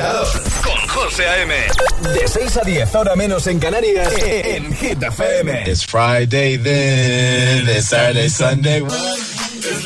Agitador 0.03 0.27
con 0.63 0.87
José 0.87 1.27
A.M. 1.27 1.53
De 2.13 2.27
6 2.27 2.57
a 2.57 2.61
10, 2.61 2.95
ahora 2.95 3.15
menos 3.15 3.47
en 3.47 3.59
Canarias, 3.59 4.13
en 4.21 4.73
Hit 4.75 5.01
FM. 5.01 5.63
It's 5.67 5.85
Friday 5.85 6.57
then, 6.57 7.67
it's 7.69 7.87
Saturday, 7.87 8.29
Sunday. 8.29 8.81
It's 8.81 9.85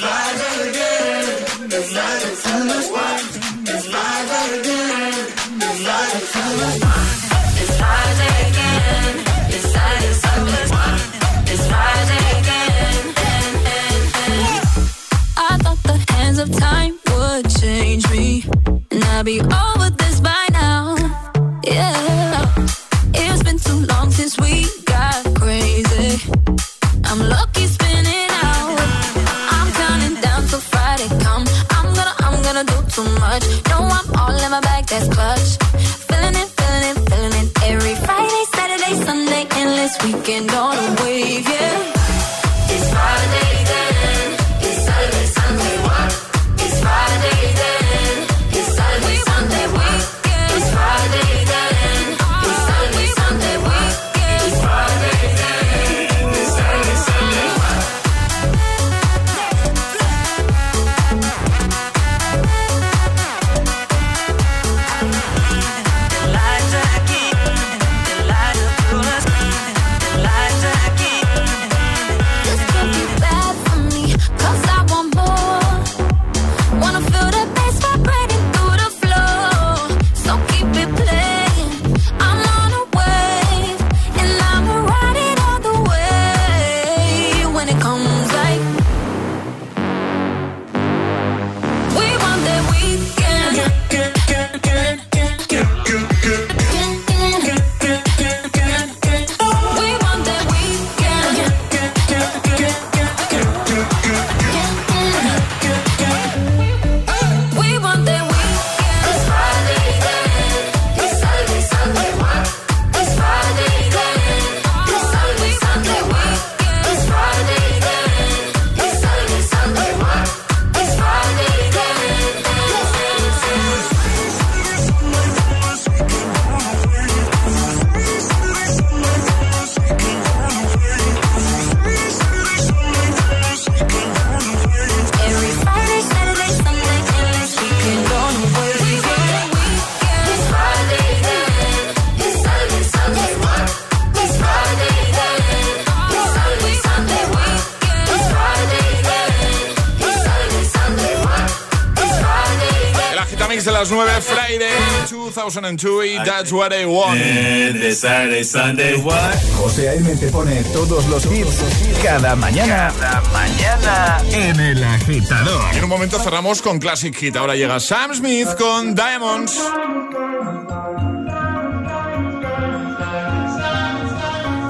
2002 155.47 156.05
y 156.05 156.17
That's 156.25 156.51
What 156.51 156.73
I 156.73 156.85
Want. 156.85 157.17
This 157.17 158.01
Saturday, 158.01 158.43
Sunday, 158.43 158.97
what? 158.97 159.33
José 159.55 159.87
A.M. 159.87 160.13
te 160.17 160.29
pone 160.29 160.61
todos 160.73 161.07
los 161.07 161.25
hits 161.25 161.63
cada 162.03 162.35
mañana. 162.35 162.91
Cada 162.99 163.21
mañana 163.31 164.17
en 164.29 164.59
El 164.59 164.83
Agitador. 164.83 165.73
En 165.73 165.85
un 165.85 165.89
momento 165.89 166.19
cerramos 166.19 166.61
con 166.61 166.79
Classic 166.79 167.15
Hit. 167.15 167.37
Ahora 167.37 167.55
llega 167.55 167.79
Sam 167.79 168.13
Smith 168.13 168.49
con 168.57 168.93
Diamonds. 168.93 169.57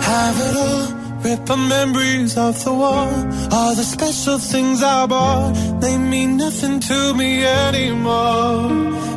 Have 0.03 0.39
it 0.39 0.57
all, 0.57 0.93
rip 1.23 1.49
our 1.49 1.57
memories 1.57 2.38
off 2.38 2.63
the 2.63 2.71
wall. 2.71 3.09
All 3.51 3.73
the 3.73 3.84
special 3.84 4.38
things 4.38 4.84
I 4.84 5.07
bought, 5.07 5.55
they 5.82 5.97
mean 5.97 6.38
nothing 6.38 6.80
to 6.82 7.15
me 7.15 7.43
anymore. 7.43 9.16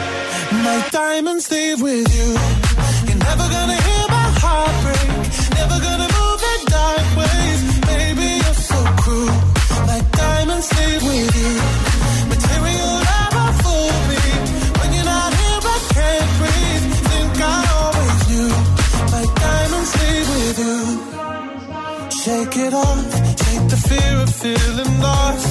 My 0.63 0.79
diamonds 0.91 1.49
leave 1.49 1.81
with 1.81 2.07
you. 2.17 2.29
You're 3.07 3.23
never 3.29 3.45
gonna 3.55 3.79
hear 3.87 4.05
my 4.19 4.29
heart 4.41 4.75
break. 4.83 5.09
Never 5.59 5.77
gonna 5.87 6.09
move 6.17 6.41
in 6.53 6.61
dark 6.77 7.07
ways. 7.19 7.61
Baby, 7.91 8.27
you're 8.43 8.61
so 8.71 8.79
cruel. 9.01 9.37
My 9.89 9.99
diamonds 10.21 10.69
leave 10.77 11.03
with 11.11 11.33
you. 11.41 11.53
Material 12.33 12.93
never 13.11 13.45
fool 13.61 13.93
me. 14.09 14.21
When 14.79 14.89
you're 14.95 15.09
not 15.15 15.31
here, 15.41 15.61
I 15.75 15.79
can't 15.97 16.29
breathe. 16.39 16.85
Think 17.09 17.35
I 17.41 17.59
always 17.81 18.21
knew. 18.29 18.51
My 19.15 19.25
diamonds 19.45 19.91
leave 20.01 20.27
with 20.35 20.57
you. 20.67 20.79
Shake 22.21 22.55
it 22.65 22.73
off, 22.73 23.09
take 23.45 23.65
the 23.73 23.79
fear 23.89 24.13
of 24.25 24.29
feeling 24.41 24.93
lost. 25.01 25.50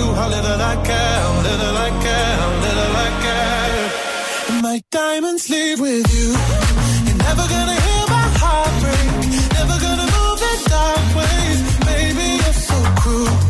you 0.00 0.14
how 0.14 0.28
little 0.28 0.60
I 0.72 0.76
care, 0.88 1.22
little 1.48 1.76
I 1.86 1.90
care, 2.04 2.38
little 2.66 2.96
I 3.06 3.08
care. 3.24 4.62
My 4.62 4.76
diamonds 4.90 5.44
leave 5.50 5.80
with 5.80 6.06
you. 6.16 6.28
You're 7.06 7.22
never 7.28 7.44
gonna 7.54 7.78
hear 7.86 8.04
my 8.18 8.28
heart 8.42 8.72
break. 8.82 9.08
Never 9.58 9.76
gonna 9.86 10.08
move 10.16 10.40
in 10.50 10.58
dark 10.74 11.06
ways. 11.18 11.58
Baby, 11.90 12.26
you're 12.42 12.60
so 12.68 12.78
cruel. 13.00 13.49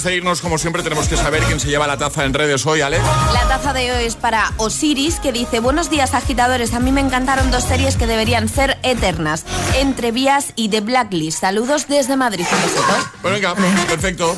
Antes 0.00 0.12
de 0.12 0.16
irnos, 0.16 0.40
como 0.40 0.56
siempre, 0.56 0.82
tenemos 0.82 1.08
que 1.08 1.16
saber 1.18 1.42
quién 1.42 1.60
se 1.60 1.68
lleva 1.68 1.86
la 1.86 1.98
taza 1.98 2.24
en 2.24 2.32
redes 2.32 2.64
hoy, 2.64 2.80
Ale. 2.80 2.96
La 3.34 3.46
taza 3.48 3.74
de 3.74 3.92
hoy 3.92 4.04
es 4.04 4.16
para 4.16 4.50
Osiris, 4.56 5.20
que 5.20 5.30
dice, 5.30 5.60
buenos 5.60 5.90
días 5.90 6.14
agitadores, 6.14 6.72
a 6.72 6.80
mí 6.80 6.90
me 6.90 7.02
encantaron 7.02 7.50
dos 7.50 7.64
series 7.64 7.96
que 7.96 8.06
deberían 8.06 8.48
ser 8.48 8.78
eternas, 8.82 9.44
Entre 9.78 10.10
Vías 10.10 10.54
y 10.56 10.70
The 10.70 10.80
Blacklist. 10.80 11.38
Saludos 11.42 11.86
desde 11.86 12.16
Madrid. 12.16 12.46
besito. 12.50 12.82
Pues 13.20 13.34
venga, 13.34 13.54
perfecto. 13.86 14.34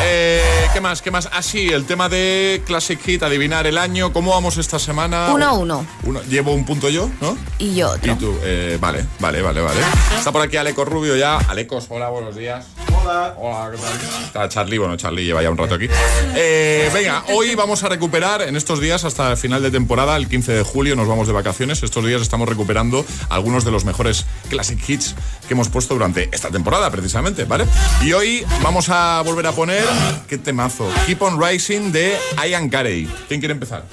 Eh, 0.00 0.42
¿Qué 0.72 0.80
más? 0.80 1.02
¿Qué 1.02 1.10
más? 1.10 1.28
Ah, 1.30 1.42
sí, 1.42 1.68
el 1.68 1.84
tema 1.84 2.08
de 2.08 2.62
Classic 2.66 2.98
Hit, 3.02 3.22
adivinar 3.22 3.66
el 3.66 3.76
año. 3.76 4.14
¿Cómo 4.14 4.30
vamos 4.30 4.56
esta 4.56 4.78
semana? 4.78 5.28
Uno 5.30 5.46
a 5.46 5.52
uno. 5.52 5.86
Uno- 6.04 6.22
Llevo 6.22 6.54
un 6.54 6.64
punto 6.64 6.88
yo, 6.88 7.10
¿no? 7.20 7.36
Y 7.58 7.74
yo 7.74 7.90
otro. 7.90 8.12
Y 8.12 8.16
tú, 8.16 8.34
eh, 8.42 8.78
vale, 8.80 9.04
vale, 9.20 9.42
vale, 9.42 9.60
vale. 9.60 9.80
Está 10.16 10.32
por 10.32 10.40
aquí 10.40 10.56
Aleco 10.56 10.86
Rubio 10.86 11.16
ya. 11.16 11.36
Alecos, 11.36 11.84
hola, 11.90 12.08
buenos 12.08 12.34
días. 12.34 12.64
Hola. 13.04 13.70
¿qué 13.72 13.78
tal? 13.78 14.22
Está 14.24 14.48
Charlie, 14.48 14.78
bueno, 14.78 14.96
Charlie 14.96 15.24
lleva 15.24 15.42
ya 15.42 15.50
un 15.50 15.58
rato 15.58 15.74
aquí. 15.74 15.88
Eh, 16.36 16.88
venga, 16.94 17.24
hoy 17.34 17.54
vamos 17.54 17.82
a 17.82 17.88
recuperar 17.88 18.42
en 18.42 18.56
estos 18.56 18.80
días 18.80 19.04
hasta 19.04 19.30
el 19.32 19.36
final 19.36 19.62
de 19.62 19.70
temporada, 19.70 20.16
el 20.16 20.28
15 20.28 20.52
de 20.52 20.62
julio, 20.62 20.94
nos 20.94 21.08
vamos 21.08 21.26
de 21.26 21.32
vacaciones. 21.32 21.82
Estos 21.82 22.04
días 22.04 22.22
estamos 22.22 22.48
recuperando 22.48 23.04
algunos 23.28 23.64
de 23.64 23.72
los 23.72 23.84
mejores 23.84 24.24
classic 24.48 24.88
hits 24.88 25.14
que 25.48 25.54
hemos 25.54 25.68
puesto 25.68 25.94
durante 25.94 26.28
esta 26.32 26.50
temporada, 26.50 26.90
precisamente, 26.90 27.44
¿vale? 27.44 27.66
Y 28.02 28.12
hoy 28.12 28.46
vamos 28.62 28.88
a 28.88 29.20
volver 29.24 29.46
a 29.46 29.52
poner, 29.52 29.84
qué 30.28 30.38
temazo, 30.38 30.88
Keep 31.06 31.22
on 31.22 31.42
Rising 31.42 31.92
de 31.92 32.16
Ian 32.48 32.68
Carey. 32.68 33.08
¿Quién 33.28 33.40
quiere 33.40 33.52
empezar? 33.52 33.84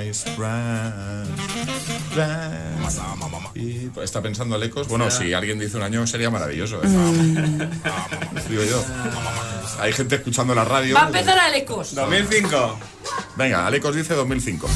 Rise, 0.00 0.24
rise. 0.36 1.53
Y 3.54 3.90
está 4.02 4.20
pensando 4.22 4.54
Alecos. 4.54 4.88
Bueno, 4.88 5.10
si 5.10 5.32
alguien 5.32 5.58
dice 5.58 5.76
un 5.76 5.82
año 5.82 6.06
sería 6.06 6.30
maravilloso. 6.30 6.80
¿eh? 6.82 7.68
Digo 8.48 8.62
yo. 8.64 8.84
Hay 9.80 9.92
gente 9.92 10.16
escuchando 10.16 10.54
la 10.54 10.64
radio. 10.64 10.94
Va 10.94 11.04
a 11.04 11.06
empezar 11.06 11.38
Alecos. 11.38 11.94
2005. 11.94 12.78
Venga, 13.36 13.66
Alecos 13.66 13.94
dice 13.94 14.14
2005. 14.14 14.68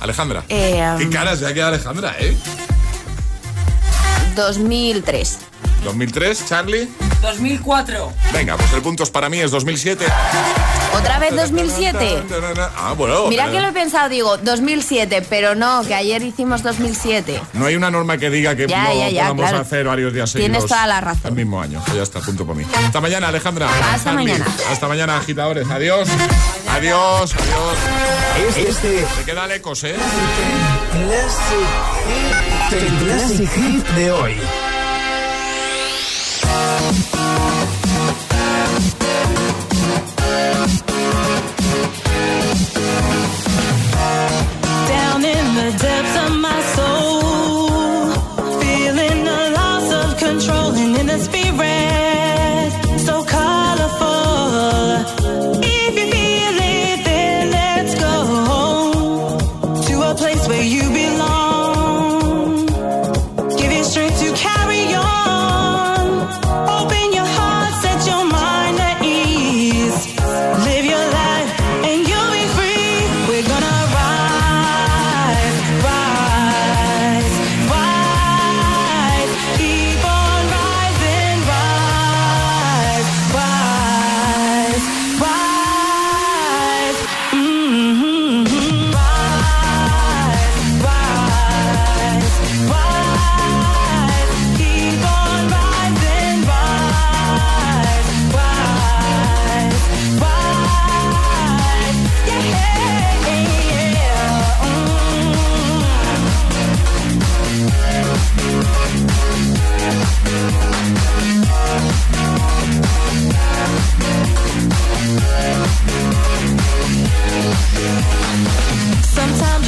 Alejandra. 0.00 0.44
Eh, 0.48 0.82
Qué 0.98 1.08
cara 1.10 1.36
se 1.36 1.46
ha 1.46 1.54
quedado 1.54 1.74
Alejandra, 1.74 2.16
¿eh? 2.18 2.36
2003. 4.34 5.38
2003, 5.84 6.46
Charlie. 6.48 6.88
2004. 7.20 8.12
Venga, 8.32 8.56
pues 8.56 8.72
el 8.72 8.82
punto 8.82 9.02
es 9.02 9.10
para 9.10 9.28
mí, 9.28 9.38
es 9.40 9.50
2007. 9.50 10.04
¿Otra 10.94 11.18
vez 11.18 11.34
2007? 11.34 12.24
Ah, 12.76 12.94
bueno. 12.96 13.28
Mira 13.28 13.50
que 13.50 13.60
lo 13.60 13.68
he 13.68 13.72
pensado, 13.72 14.08
digo, 14.08 14.36
2007, 14.38 15.24
pero 15.28 15.54
no, 15.54 15.82
que 15.84 15.94
ayer 15.94 16.22
hicimos 16.22 16.62
2007. 16.62 17.40
No 17.54 17.66
hay 17.66 17.76
una 17.76 17.90
norma 17.90 18.18
que 18.18 18.28
diga 18.30 18.54
que 18.56 18.66
Ya, 18.66 18.84
no 18.84 18.94
ya, 18.94 19.08
ya, 19.10 19.22
podamos 19.22 19.42
claro. 19.44 19.58
hacer 19.60 19.86
varios 19.86 20.12
días 20.12 20.30
seguidos. 20.30 20.50
Tienes 20.52 20.68
toda 20.68 20.86
la 20.86 21.00
razón. 21.00 21.28
El 21.30 21.34
mismo 21.34 21.60
año. 21.60 21.82
Ya 21.94 22.02
está, 22.02 22.20
punto 22.20 22.44
por 22.46 22.56
mí. 22.56 22.64
Hasta 22.84 23.00
mañana, 23.00 23.28
Alejandra. 23.28 23.68
Hasta 23.68 24.10
Charlie. 24.10 24.24
mañana. 24.32 24.46
Hasta 24.70 24.88
mañana, 24.88 25.16
agitadores. 25.16 25.68
Adiós. 25.70 26.08
Adiós, 26.68 27.34
adiós. 27.34 28.56
Este 28.56 29.06
Se 29.16 29.24
queda 29.24 29.44
Alecos, 29.44 29.84
¿eh? 29.84 29.94
el 32.72 32.86
Classic 33.04 33.50
Hit 33.50 33.86
de 33.88 34.10
hoy. 34.12 34.40
Down 44.88 45.24
in 45.24 45.46
the 45.54 45.68
depths 45.78 46.16
of 46.24 46.30
my 46.36 46.51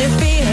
Be. 0.06 0.43